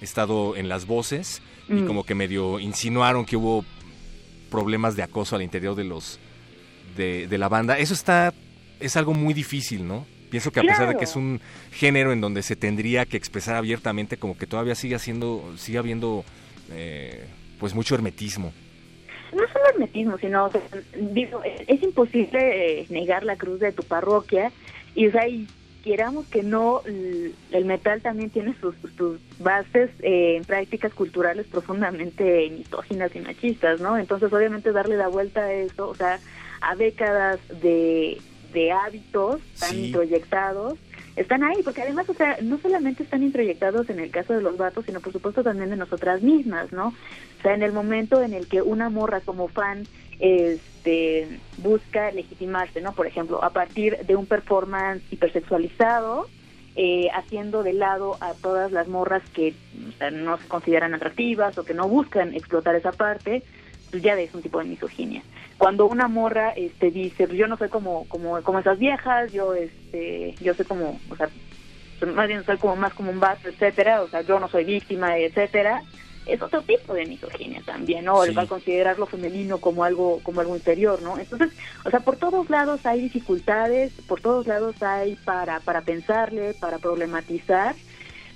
[0.00, 1.86] estado en las voces y Mm.
[1.86, 3.64] como que medio insinuaron que hubo
[4.50, 6.18] problemas de acoso al interior de los
[6.96, 7.78] de, de la banda.
[7.78, 8.32] Eso está
[8.80, 10.06] es algo muy difícil, ¿no?
[10.30, 11.40] Pienso que a pesar de que es un
[11.72, 16.24] género en donde se tendría que expresar abiertamente, como que todavía sigue haciendo, sigue habiendo
[16.70, 17.26] eh,
[17.58, 18.52] pues mucho hermetismo.
[19.32, 20.60] No solo hermetismo, sino, o sea,
[21.12, 24.52] digo, es, imposible eh, negar la cruz de tu parroquia
[24.94, 25.48] y, o sea, y
[25.82, 32.48] queramos que no, el metal también tiene sus, sus bases eh, en prácticas culturales profundamente
[32.50, 33.98] misóginas y machistas, ¿no?
[33.98, 36.20] Entonces, obviamente, darle la vuelta a eso, o sea,
[36.60, 38.18] a décadas de,
[38.52, 39.86] de hábitos tan Sí.
[39.86, 40.78] introyectados,
[41.16, 44.56] están ahí, porque además, o sea, no solamente están introyectados en el caso de los
[44.56, 46.88] vatos, sino por supuesto también de nosotras mismas, ¿no?
[46.88, 49.84] O sea, en el momento en el que una morra como fan
[50.18, 52.92] este busca legitimarse, ¿no?
[52.92, 56.28] Por ejemplo, a partir de un performance hipersexualizado,
[56.76, 59.54] eh, haciendo de lado a todas las morras que
[60.12, 63.44] no se consideran atractivas o que no buscan explotar esa parte,
[63.94, 65.22] pues ya es un tipo de misoginia.
[65.56, 69.54] Cuando una morra este dice, pues yo no soy como como como esas viejas, yo
[69.54, 71.28] este yo soy como, o sea,
[72.04, 75.16] más bien soy como más como un vato, etcétera, o sea, yo no soy víctima,
[75.16, 75.80] etcétera,
[76.26, 78.20] es otro tipo de misoginia también, ¿no?
[78.24, 78.34] El Sí.
[78.34, 81.16] cual considerar lo femenino como algo como algo inferior, ¿no?
[81.16, 81.52] Entonces,
[81.84, 86.78] o sea, por todos lados hay dificultades, por todos lados hay para para pensarle, para
[86.78, 87.76] problematizar,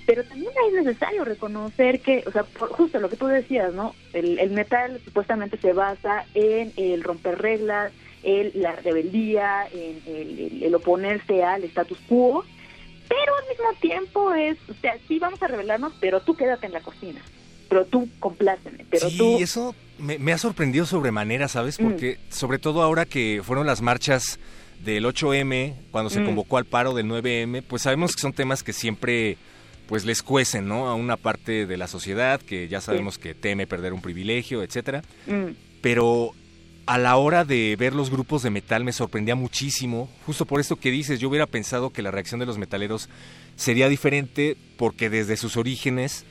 [0.09, 3.93] pero también es necesario reconocer que, o sea, por- justo lo que tú decías, ¿no?
[4.13, 7.91] El, el metal supuestamente se basa en el romper reglas,
[8.23, 12.43] en la rebeldía, en el, el- el oponerse al status quo,
[13.07, 16.73] pero al mismo tiempo es, o sea, sí vamos a rebelarnos, pero tú quédate en
[16.73, 17.21] la cocina,
[17.69, 19.37] pero tú compláceme, pero sí, tú...
[19.39, 21.79] eso me, me ha sorprendido sobremanera, ¿sabes?
[21.79, 21.83] Mm.
[21.83, 24.39] Porque sobre todo ahora que fueron las marchas
[24.83, 26.25] del 8M, cuando se Mm.
[26.25, 29.37] convocó al paro del 9M, pues sabemos que son temas que siempre
[29.89, 30.87] pues les cuecen, ¿no?
[30.87, 35.01] A una parte de la sociedad que ya sabemos que teme perder un privilegio, etcétera.
[35.27, 36.31] Mm, Pero
[36.85, 40.75] a la hora de ver los grupos de metal me sorprendía muchísimo, justo por esto
[40.75, 43.09] que dices, yo hubiera pensado que la reacción de los metaleros
[43.55, 46.23] sería diferente porque desde sus orígenes,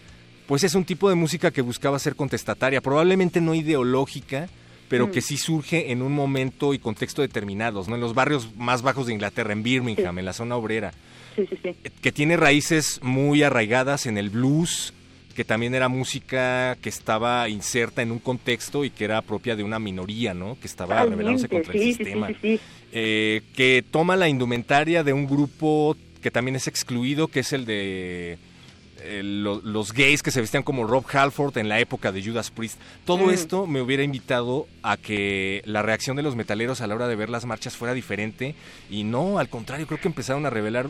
[0.47, 4.49] pues es un tipo de música que buscaba ser contestataria, probablemente no ideológica,
[4.89, 5.11] pero Mm.
[5.11, 7.97] que sí surge en un momento y contexto determinados, ¿no?
[7.97, 10.93] En los barrios más bajos de Inglaterra, en Birmingham, en la zona obrera,
[11.39, 11.91] Sí, sí, sí.
[12.03, 14.93] que tiene raíces muy arraigadas en el blues,
[15.37, 19.63] que también era música que estaba inserta en un contexto y que era propia de
[19.63, 20.59] una minoría, ¿no?
[20.61, 22.29] Que estaba rebelándose Totalmente, contra sí, el sistema.
[22.29, 22.61] sí, sí.
[22.93, 27.65] Eh, que toma la indumentaria de un grupo que también es excluido, que es el
[27.67, 28.39] de
[29.01, 32.51] eh, lo- los gays que se vestían como Rob Halford en la época de Judas
[32.51, 32.81] Priest.
[33.05, 33.31] Todo Mm.
[33.31, 37.15] esto me hubiera invitado a que la reacción de los metaleros a la hora de
[37.15, 38.57] ver las marchas fuera diferente
[38.91, 40.89] y no, al contrario, creo que empezaron a revelar,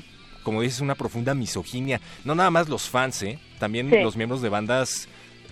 [0.48, 2.00] como dices, una profunda misoginia.
[2.24, 3.38] No nada más los fans, ¿eh?
[3.58, 4.00] también Sí.
[4.02, 5.06] los miembros de bandas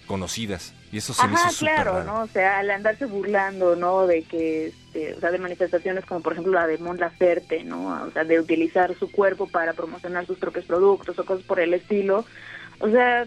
[0.06, 0.72] conocidas.
[0.90, 2.04] Y eso se me Ajá, hizo súper claro, raro.
[2.04, 2.20] ¿no?
[2.22, 4.06] O sea, al andarse burlando, ¿no?
[4.06, 8.04] De que, este, o sea, de manifestaciones como por ejemplo la de Mon Laferte, ¿no?
[8.06, 11.74] O sea, de utilizar su cuerpo para promocionar sus propios productos o cosas por el
[11.74, 12.24] estilo.
[12.78, 13.26] O sea,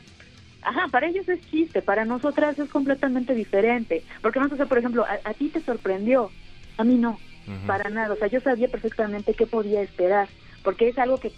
[0.64, 4.04] ajá, para ellos es chiste, para nosotras es completamente diferente.
[4.24, 6.32] Porque no sé, por ejemplo, a, a ti te sorprendió,
[6.78, 7.20] a mí no,
[7.68, 8.14] para nada.
[8.14, 10.28] O sea, yo sabía perfectamente qué podía esperar.
[10.64, 11.32] Porque es algo que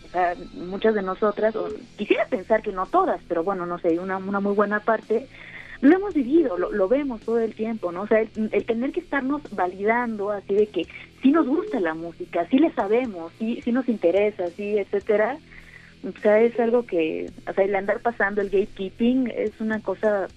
[0.54, 1.68] muchas de nosotras, o
[1.98, 5.28] quisiera pensar que no todas, pero bueno, no sé, una, una muy buena parte,
[5.82, 8.04] lo hemos vivido, lo, vemos todo el tiempo, ¿no?
[8.04, 10.86] O sea, el, el tener que estarnos validando así de que
[11.22, 15.38] sí nos gusta la música, sí le sabemos, sí, sí nos interesa, sí, etcétera.
[16.08, 20.28] O sea, es algo que, o sea, el andar pasando el gatekeeping es una cosa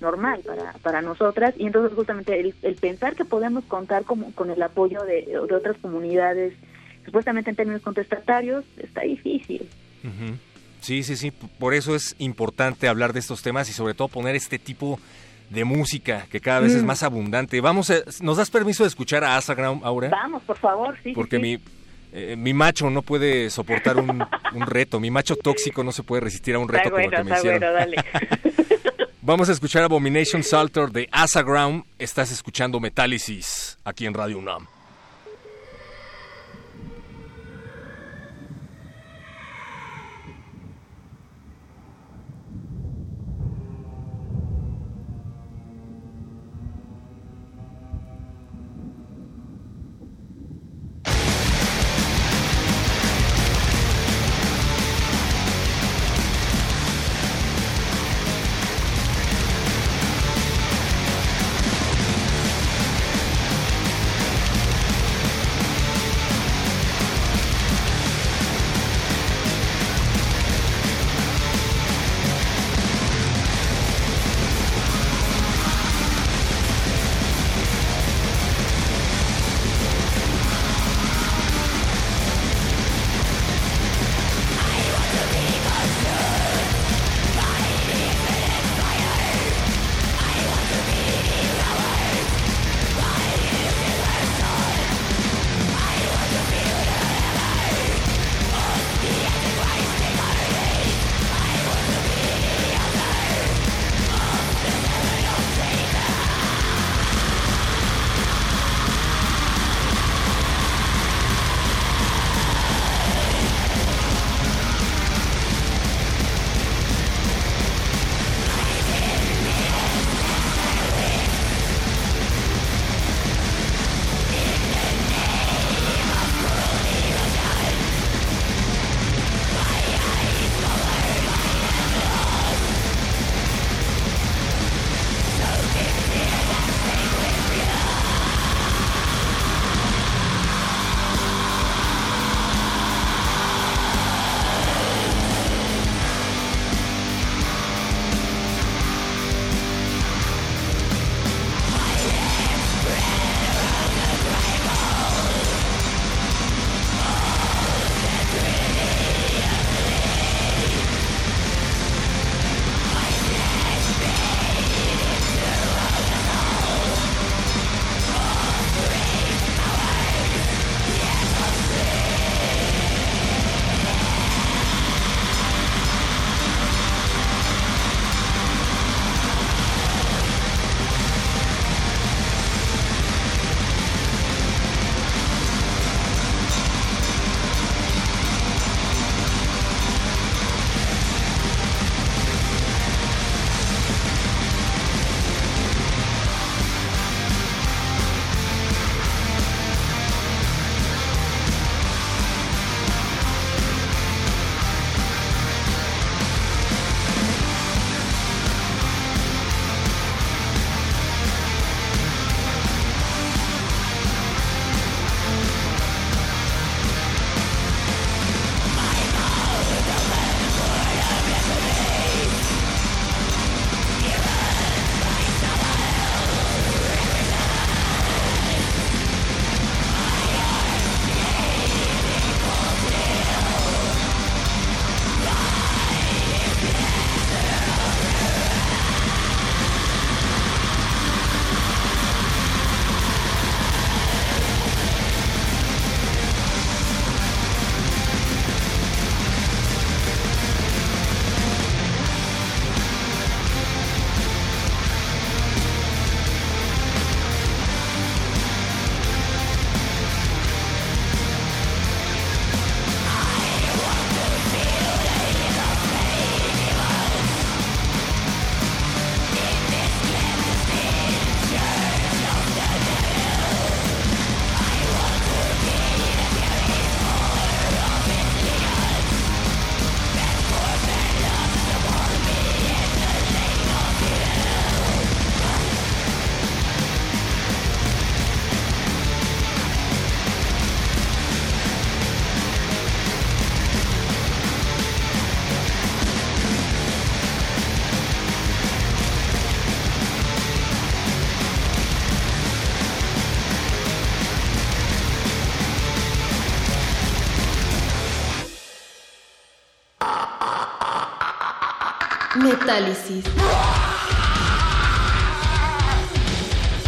[0.00, 4.50] normal para, para nosotras y entonces justamente el, el pensar que podemos contar como, con
[4.50, 6.54] el apoyo de otras comunidades,
[7.10, 9.68] supuestamente en términos contestatarios, está difícil.
[10.80, 11.30] Sí, sí, sí.
[11.30, 14.98] Por eso es importante hablar de estos temas y sobre todo poner este tipo
[15.50, 16.86] de música que cada vez es Mm.
[16.86, 17.60] más abundante.
[17.60, 20.08] Vamos, a- ¿nos das permiso de escuchar a Asagram ahora?
[20.08, 21.12] Vamos, por favor, sí.
[21.12, 21.42] Porque sí.
[21.42, 21.58] mi
[22.12, 24.98] eh, mi macho no puede soportar un, un reto.
[24.98, 27.60] Mi macho tóxico no se puede resistir a un reto como el que me hicieron.
[27.60, 27.96] bueno, dale.
[29.22, 31.84] Vamos a escuchar Abomination Salter de Asagram.
[32.00, 34.66] Estás escuchando Metálisis aquí en Radio UNAM.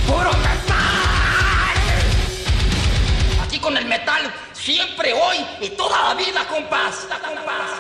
[0.07, 0.71] ¡Puro metal!
[3.43, 7.09] Aquí con el metal, siempre, hoy y toda la vida, compás.
[7.11, 7.71] compás.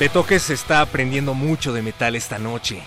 [0.00, 2.82] Betoques está aprendiendo mucho de metal esta noche.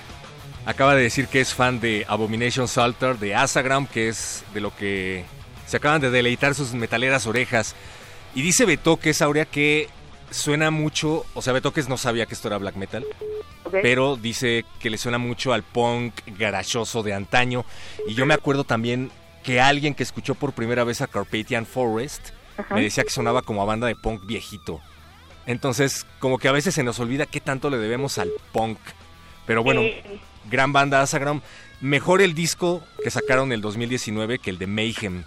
[0.66, 4.76] Acaba de decir que es fan de Abomination Salter, de Asagram, que es de lo
[4.76, 5.24] que
[5.66, 7.74] se acaban de deleitar sus metaleras orejas.
[8.36, 9.90] Y dice Betoques, Aurea, que
[10.32, 13.06] suena mucho, o sea, Betoques no sabía que esto era black metal,
[13.72, 17.66] pero dice que le suena mucho al punk garachoso de antaño.
[18.08, 19.12] Y yo me acuerdo también
[19.44, 22.30] que alguien que escuchó por primera vez a Carpathian Forest
[22.72, 24.80] me decía que sonaba como a banda de punk viejito.
[25.46, 28.78] Entonces, como que a veces se nos olvida qué tanto le debemos al punk.
[29.46, 29.94] Pero bueno, Sí.
[30.50, 31.42] gran banda Asagram.
[31.82, 35.24] Mejor el disco que sacaron el 2019 que el de Mayhem.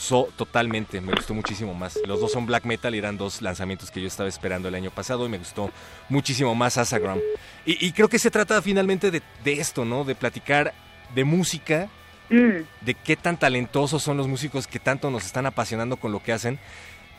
[0.00, 1.98] So, totalmente, me gustó muchísimo más.
[2.06, 4.90] Los dos son black metal y eran dos lanzamientos que yo estaba esperando el año
[4.90, 5.70] pasado y me gustó
[6.08, 7.20] muchísimo más Asagram.
[7.66, 10.04] Y, y creo que se trata finalmente de, de esto, ¿no?
[10.04, 10.72] De platicar
[11.14, 11.90] de música,
[12.30, 16.22] Mm, de qué tan talentosos son los músicos que tanto nos están apasionando con lo
[16.22, 16.60] que hacen,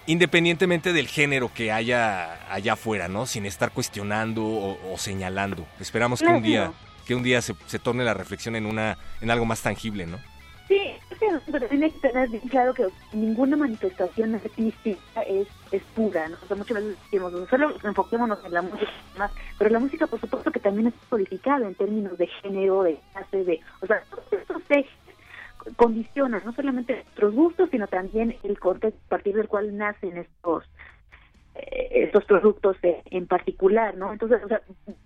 [0.07, 3.25] independientemente del género que haya allá afuera, ¿no?
[3.25, 5.67] Sin estar cuestionando o, o señalando.
[5.81, 6.71] Esperamos que un día,
[7.05, 10.17] que un día se, se torne la reflexión en una, en algo más tangible, ¿no?
[10.69, 10.93] Sí,
[11.51, 16.37] pero tiene que tener bien claro que ninguna manifestación artística es, es pura, ¿no?
[16.43, 18.89] O sea, muchas veces decimos, solo enfoquémonos en la música
[19.57, 23.43] pero la música, por supuesto, que también es codificada en términos de género, de clase,
[23.43, 23.59] de...
[23.81, 24.91] O sea, todos estos ejes
[25.75, 30.63] condicionan no solamente nuestros gustos, sino también el contexto a partir del cual nacen estos
[31.53, 34.11] eh, estos productos en particular, ¿no?
[34.11, 34.61] Entonces, o sea,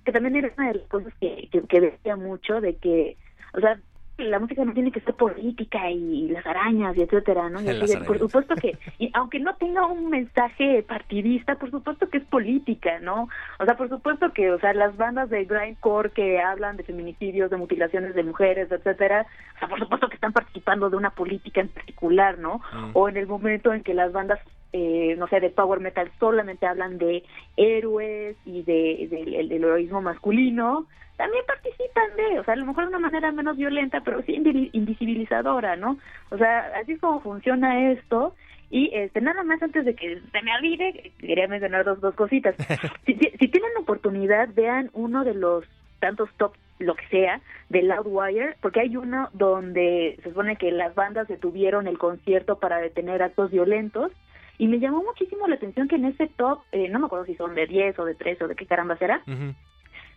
[0.06, 3.18] que también era una de las cosas que, que decía mucho de que,
[3.54, 3.80] o sea,
[4.18, 7.62] la música no tiene que ser política y las arañas y etcétera, ¿no?
[7.62, 12.20] Y así por supuesto que, y aunque no tenga un mensaje partidista, por supuesto que
[12.20, 13.28] es política, ¿no?
[13.60, 17.50] O sea, por supuesto que, o sea, las bandas de grindcore que hablan de feminicidios,
[17.50, 21.62] de mutilaciones de mujeres, etcétera, o sea, por supuesto que están participando de una política
[21.62, 22.62] en particular, ¿no?
[22.74, 22.92] Mm.
[22.94, 24.40] O en el momento en que las bandas,
[24.78, 27.24] eh, no sé, de power metal solamente hablan de
[27.56, 30.86] héroes y de, de- del- del heroísmo masculino,
[31.18, 34.34] también participan de, o sea, a lo mejor de una manera menos violenta, pero sí
[34.34, 35.98] invi- invisibilizadora, ¿no?
[36.30, 38.36] O sea, así es como funciona esto.
[38.70, 42.56] Y este nada más antes de que se me olvide, quería mencionar dos, dos cositas.
[43.06, 45.64] si, si, si tienen la oportunidad, vean uno de los
[46.00, 50.94] tantos top, lo que sea, de Loudwire, porque hay uno donde se supone que las
[50.96, 54.12] bandas detuvieron el concierto para detener actos violentos.
[54.58, 57.36] Y me llamó muchísimo la atención que en ese top, eh, no me acuerdo si
[57.36, 59.22] son de 10 o de 3 o de qué caramba será,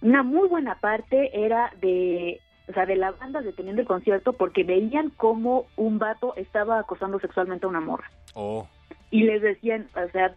[0.00, 4.62] una muy buena parte era de o sea de la banda deteniendo el concierto porque
[4.62, 8.10] veían cómo un vato estaba acosando sexualmente a una morra.
[8.34, 8.68] Oh,
[9.10, 10.34] y les decían o sea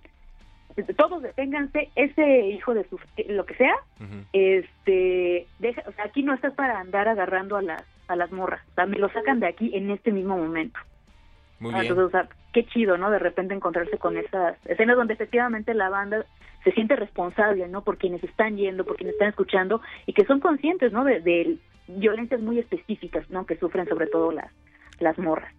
[0.96, 2.98] todos deténganse ese hijo de su
[3.28, 3.76] lo que sea
[4.32, 8.62] este deja o sea aquí no estás para andar agarrando a las a las morras
[8.72, 10.80] o sea me lo sacan de aquí en este mismo momento.
[11.60, 11.92] Muy Ah, bien.
[11.92, 13.12] Entonces, o sea, qué chido, ¿no?
[13.12, 16.26] De repente encontrarse con esas escenas donde efectivamente la banda
[16.64, 17.84] se siente responsable, ¿no?
[17.84, 21.04] Por quienes están yendo, por quienes están escuchando y que son conscientes, ¿no?
[21.04, 23.46] De, de violencias muy específicas, ¿no?
[23.46, 24.52] Que sufren sobre todo las
[25.00, 25.54] las morras.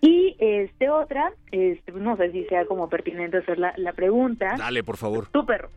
[0.00, 4.54] Y este otra, este, no sé si sea como pertinente hacer la, la pregunta.
[4.58, 5.28] Dale, por favor.
[5.32, 5.70] Tú, perro.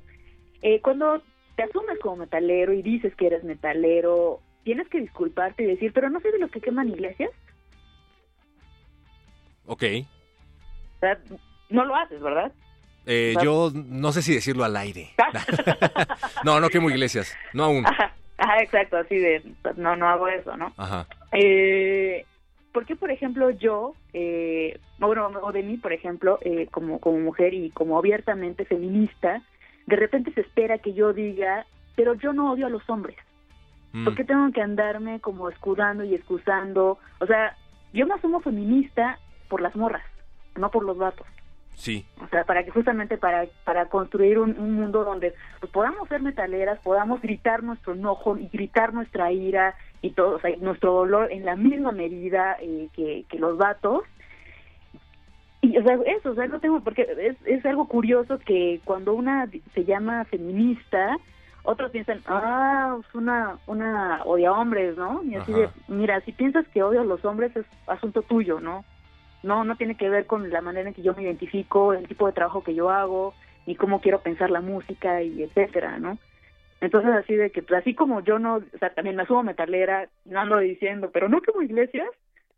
[0.61, 1.21] Eh, cuando
[1.55, 6.09] te asumes como metalero y dices que eres metalero, tienes que disculparte y decir, pero
[6.09, 7.31] no sé de los que queman iglesias.
[9.65, 9.83] Ok.
[10.97, 11.17] O sea,
[11.69, 12.51] no lo haces, ¿verdad?
[13.05, 15.09] Eh, yo no sé si decirlo al aire.
[16.43, 17.35] no, no quemo iglesias.
[17.53, 17.85] No aún.
[17.85, 19.43] Ajá, ajá, exacto, así de,
[19.77, 20.73] no, no hago eso, ¿no?
[20.77, 21.07] Ajá.
[21.31, 22.25] Eh,
[22.77, 27.19] ¿Por qué, por ejemplo, yo, eh, bueno, o de mí, por ejemplo, eh, como, como
[27.19, 29.41] mujer y como abiertamente feminista,
[29.87, 33.17] de repente se espera que yo diga, pero yo no odio a los hombres?
[33.93, 34.03] Mm.
[34.03, 36.99] ¿Por qué tengo que andarme como escudando y excusando?
[37.19, 37.57] O sea,
[37.93, 39.17] yo me asumo feminista
[39.49, 40.05] por las morras,
[40.57, 41.27] no por los vatos.
[41.77, 42.05] Sí.
[42.23, 46.21] O sea, para que justamente para, para construir un, un mundo donde pues, podamos ser
[46.21, 51.31] metaleras, podamos gritar nuestro enojo y gritar nuestra ira y todo, o sea, nuestro dolor
[51.31, 54.03] en la misma medida eh, que, que los vatos.
[55.61, 59.13] Y, o sea, eso, o sea, no tengo, porque es, es algo curioso que cuando
[59.13, 61.15] una se llama feminista,
[61.61, 65.21] otros piensan, ah, es una, una odia hombres, ¿no?
[65.23, 65.61] Y así Ajá.
[65.61, 68.83] de, mira, si piensas que odio a los hombres es asunto tuyo, ¿no?
[69.43, 72.27] No, no tiene que ver con la manera en que yo me identifico, el tipo
[72.27, 73.33] de trabajo que yo hago,
[73.65, 76.17] ni cómo quiero pensar la música y etcétera, ¿no?
[76.81, 80.09] Entonces así de que, pues, así como yo no, o sea, también me asumo metalera,
[80.25, 82.09] no ando diciendo, pero no como iglesias,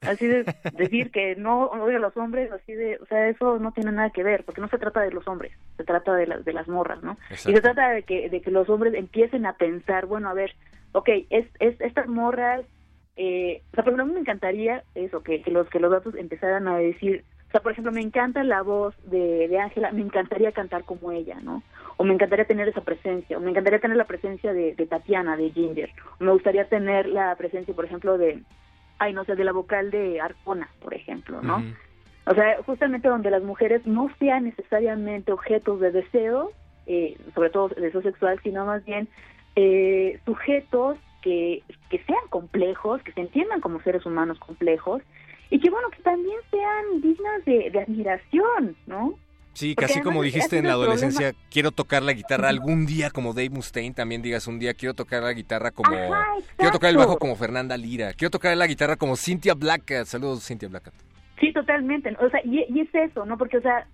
[0.01, 0.43] Así de
[0.77, 4.09] decir que no odia a los hombres, así de, o sea, eso no tiene nada
[4.11, 6.67] que ver, porque no se trata de los hombres, se trata de, las de las
[6.67, 7.17] morras, ¿no?
[7.29, 7.51] Exacto.
[7.51, 10.55] Y se trata de que, de que los hombres empiecen a pensar, bueno, a ver,
[10.93, 12.61] ok, es, es estas morras,
[13.21, 15.91] eh, o sea, por ejemplo, a mí me encantaría eso, que, que los que los
[15.91, 19.91] datos empezaran a decir, o sea, por ejemplo, me encanta la voz de de Ángela,
[19.91, 21.61] me encantaría cantar como ella, ¿no?
[21.97, 25.35] O me encantaría tener esa presencia, o me encantaría tener la presencia de, de Tatiana,
[25.35, 28.41] de Ginger, o me gustaría tener la presencia, por ejemplo, de,
[28.99, 31.61] ay, no sé, de la vocal de Arcona, por ejemplo, ¿no?
[32.25, 36.53] O sea, justamente donde las mujeres no sean necesariamente objetos de deseo,
[36.87, 39.09] eh, sobre todo de deseo sexual, sino más bien
[39.57, 45.01] eh, sujetos que, que sean complejos, que se entiendan como seres humanos complejos,
[45.49, 49.15] y que bueno, que también sean dignas de, de admiración, ¿no?
[49.53, 53.33] Sí, Porque casi como dijiste en la adolescencia, quiero tocar la guitarra algún día como
[53.33, 55.93] Dave Mustaine, también digas un día, quiero tocar la guitarra como...
[55.93, 60.05] Ajá, quiero tocar el bajo como Fernanda Lira, quiero tocar la guitarra como Cynthia Blackett.
[60.05, 60.93] Saludos, Cynthia Blackett.
[61.39, 62.15] Sí, totalmente.
[62.19, 63.37] O sea, y, es eso, ¿no?
[63.37, 63.87] Porque, o sea,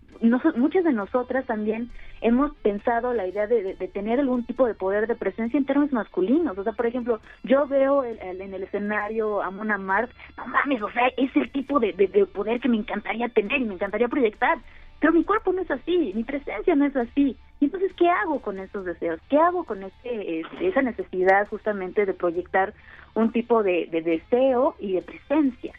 [0.56, 1.92] muchas de nosotras también
[2.22, 6.58] hemos pensado la idea de, tener algún tipo de poder de presencia en términos masculinos.
[6.58, 10.82] O sea, por ejemplo, yo veo el- en el escenario a Mona Mars, no mames,
[10.82, 13.76] o sea, es el tipo de, de- de poder que me encantaría tener y me
[13.76, 14.58] encantaría proyectar.
[15.00, 17.38] Pero mi cuerpo no es así, mi presencia no es así.
[17.60, 19.20] Y entonces, ¿qué hago con esos deseos?
[19.30, 22.74] ¿Qué hago con ese, este, esa necesidad justamente de proyectar
[23.14, 25.74] un tipo de deseo y de presencia?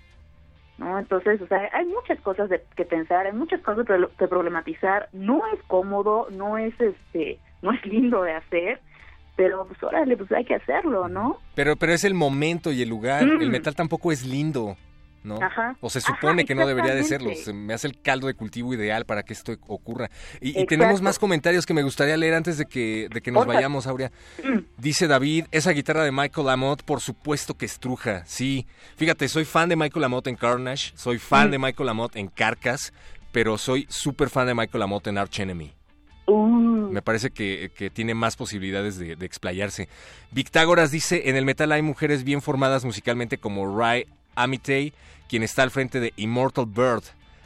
[0.79, 0.99] ¿No?
[0.99, 3.87] Entonces, o sea, hay muchas cosas de, que pensar, hay muchas cosas
[4.19, 5.09] que problematizar.
[5.13, 8.81] No es cómodo, no es este, no es lindo de hacer,
[9.37, 11.39] pero pues órale, pues hay que hacerlo, ¿no?
[11.55, 13.25] Pero, pero es el momento y el lugar.
[13.25, 13.43] Mm.
[13.43, 14.77] El metal tampoco es lindo,
[15.27, 15.37] ¿no?
[15.43, 15.77] Ajá.
[15.81, 17.31] O se Ajá, supone que no debería de serlo.
[17.35, 20.09] Se me hace el caldo de cultivo ideal para que esto ocurra.
[20.41, 23.87] Y, tenemos más comentarios que me gustaría leer antes de que, de que nos vayamos,
[23.87, 24.11] Aurea.
[24.79, 28.23] Dice David, esa guitarra de Michael Amott, por supuesto que estruja.
[28.27, 28.67] Sí,
[28.97, 31.51] fíjate, soy fan de Michael Amott en Carnage, soy fan Mm.
[31.51, 32.93] de Michael Amott en Carcass,
[33.33, 35.73] pero soy súper fan de Michael Amott en Arch Enemy.
[36.29, 39.89] Uh, Me parece que, que tiene más posibilidades de, de explayarse.
[40.33, 44.93] Victágoras dice, en el metal hay mujeres bien formadas musicalmente como Rai Amitei,
[45.29, 47.03] quien está al frente de Immortal Bird.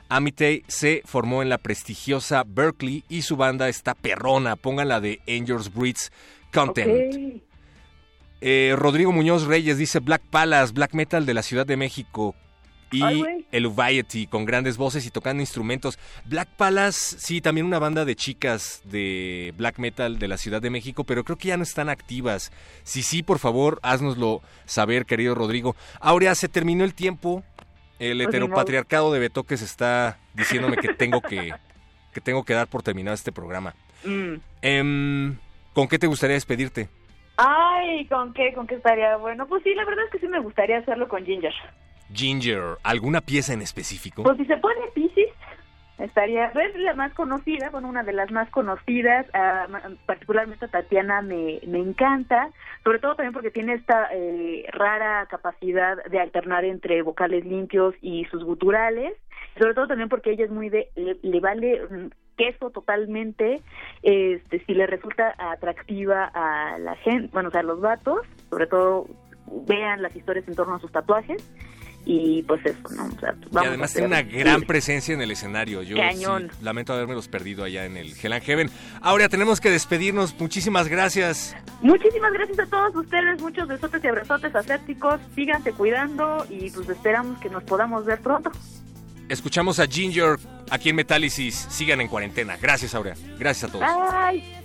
[0.08, 4.56] Amitei se formó en la prestigiosa Berkeley y su banda está perrona.
[4.56, 6.10] Pónganla de Angels Breeds
[6.52, 7.42] Content.
[8.40, 12.34] Eh, Rodrigo Muñoz Reyes dice Black Palace, Black Metal de la Ciudad de México.
[12.92, 15.96] Y Ay, el Uviety con grandes voces y tocando instrumentos.
[16.24, 20.70] Black Palace, sí, también una banda de chicas de black metal de la Ciudad de
[20.70, 22.50] México, pero creo que ya no están activas.
[22.82, 25.76] Si sí, por favor, haznoslo saber, querido Rodrigo.
[26.00, 27.44] Aurea, se terminó el tiempo.
[28.00, 31.52] El Pues heteropatriarcado de Betoques está diciéndome que tengo que,
[32.14, 33.74] que tengo que dar por terminado este programa.
[34.04, 34.34] Mm.
[34.62, 35.36] Em,
[35.74, 36.88] ¿Con qué te gustaría despedirte?
[37.36, 38.52] Ay, ¿con qué?
[38.54, 39.46] ¿Con qué estaría bueno?
[39.46, 41.52] Pues sí, la verdad es que sí me gustaría hacerlo con Ginger.
[42.12, 44.22] Ginger, ¿alguna pieza en específico?
[44.22, 44.80] Pues si se pone
[46.02, 51.60] estaría, es la más conocida, bueno, una de las más conocidas, ma- particularmente Tatiana me,
[51.66, 52.50] me encanta,
[52.84, 58.24] sobre todo también porque tiene esta eh, rara capacidad de alternar entre vocales limpios y
[58.26, 59.14] sus guturales,
[59.58, 63.60] sobre todo también porque ella es muy de, le, le vale mm, queso totalmente,
[64.02, 68.66] este, si le resulta atractiva a la gente, bueno, o sea, a los vatos, sobre
[68.66, 69.06] todo
[69.66, 71.52] vean las historias en torno a sus tatuajes,
[72.04, 73.06] y pues eso, ¿no?
[73.06, 75.82] O sea, Y vamos además a tiene una gran presencia en el escenario.
[75.82, 76.50] Yo Cañón.
[76.50, 78.70] sí, lamento haberme perdido allá en el Hell and Heaven.
[79.00, 80.34] Ahora tenemos que despedirnos.
[80.38, 81.54] Muchísimas gracias.
[81.82, 87.38] Muchísimas gracias a todos ustedes, muchos besotes y abrazotes asépticos, síganse cuidando y pues esperamos
[87.40, 88.50] que nos podamos ver pronto.
[89.28, 90.38] Escuchamos a Ginger
[90.70, 91.54] aquí en Metálisis.
[91.70, 92.56] Sigan en cuarentena.
[92.60, 93.14] Gracias, Aurea.
[93.38, 93.86] Gracias a todos.
[93.86, 94.59] Bye.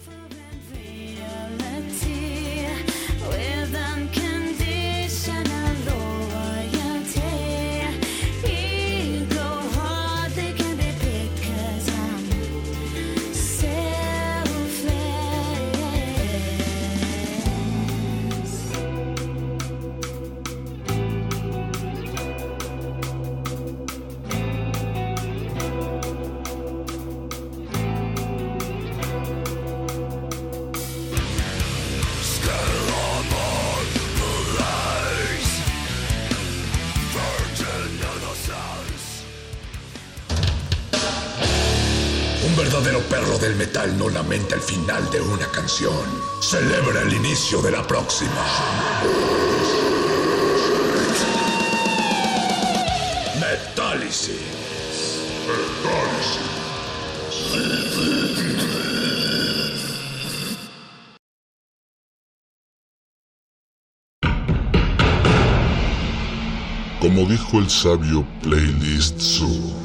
[43.15, 46.05] Perro del metal no lamenta el final de una canción.
[46.41, 48.45] Celebra el inicio de la próxima.
[53.39, 54.35] Metálisis.
[66.99, 69.84] Como dijo el sabio Playlist Zoo,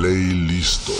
[0.00, 0.94] Ley listo.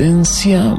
[0.00, 0.74] Resistencia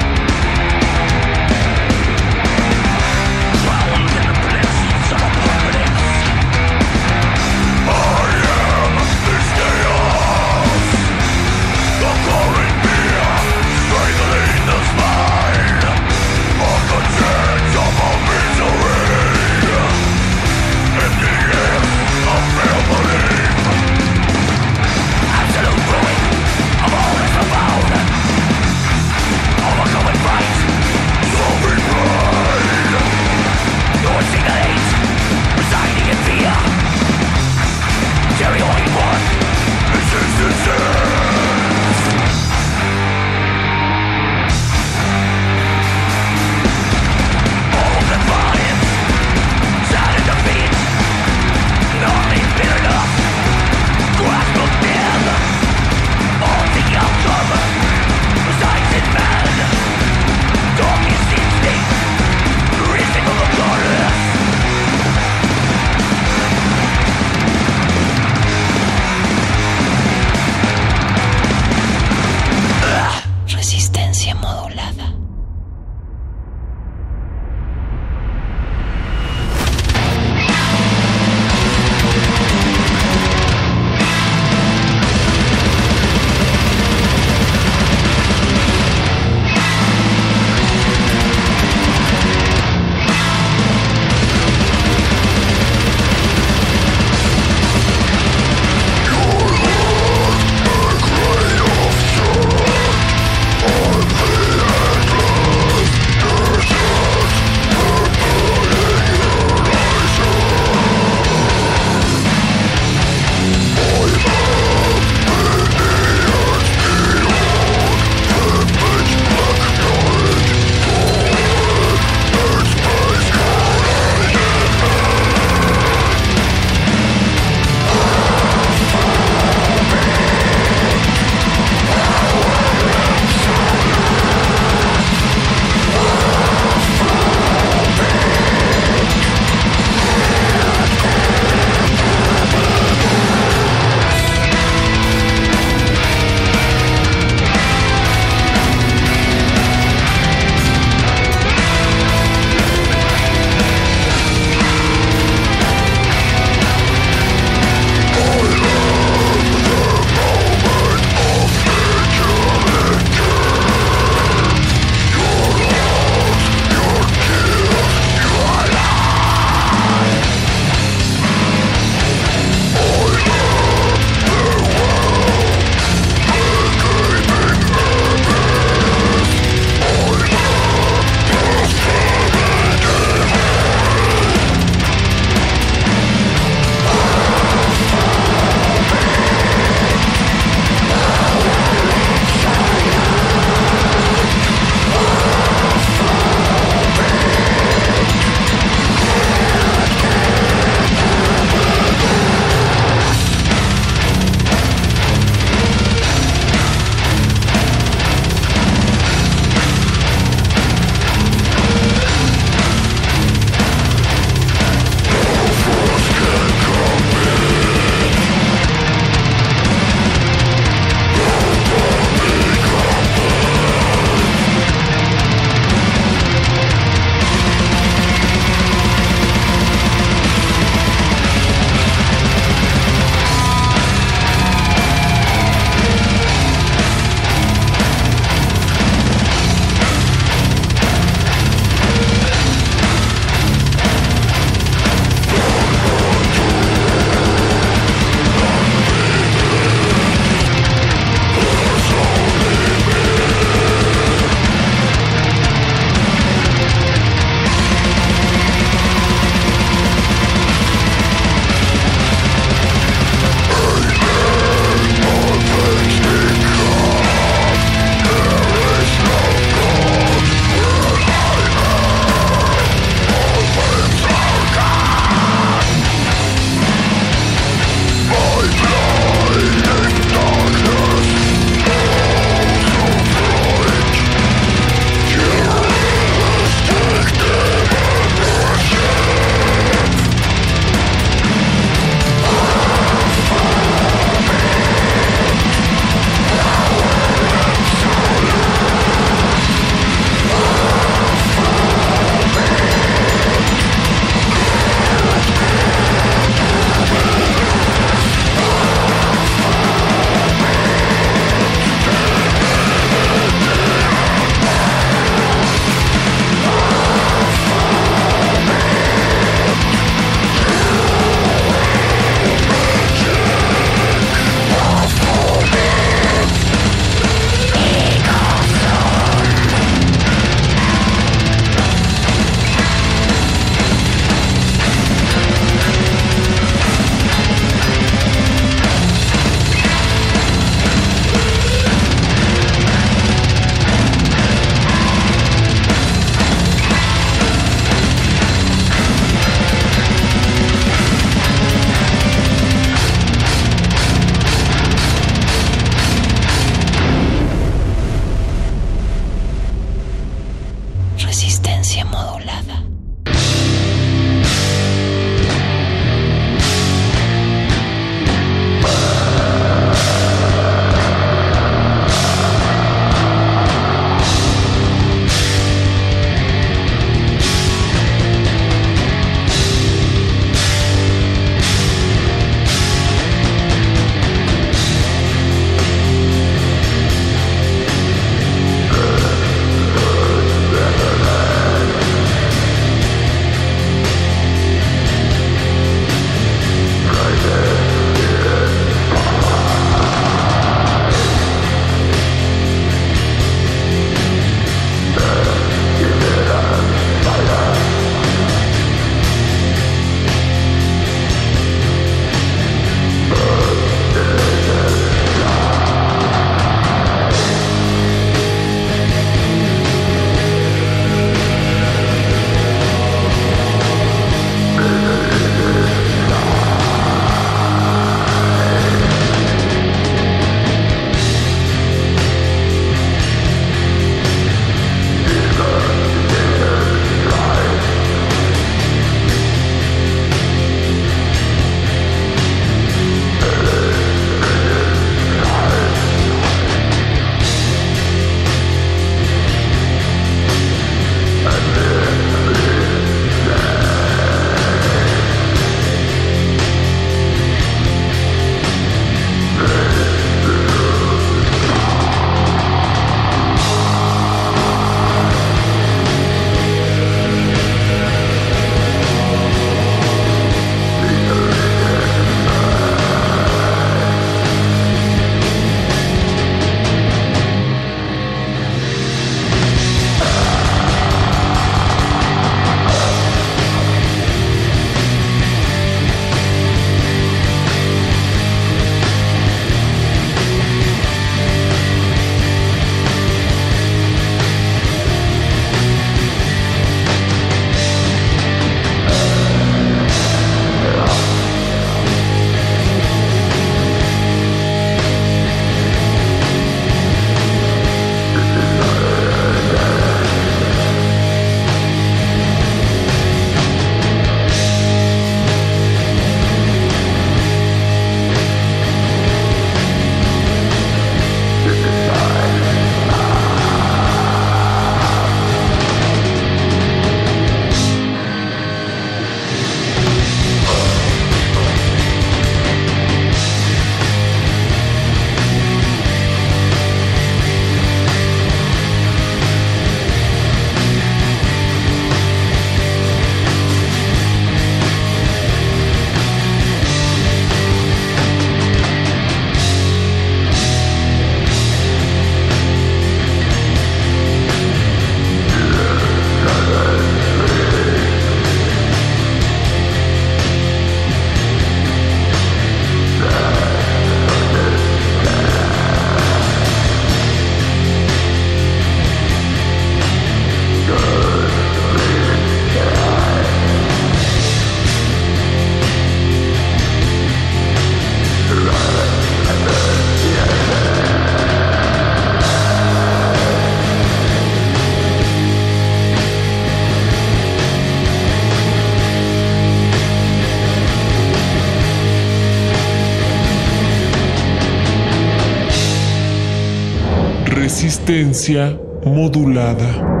[597.51, 600.00] resistencia modulada.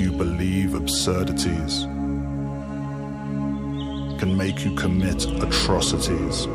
[0.00, 1.82] You believe absurdities,
[4.20, 6.46] can make you commit atrocities.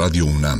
[0.00, 0.59] Radio UNAM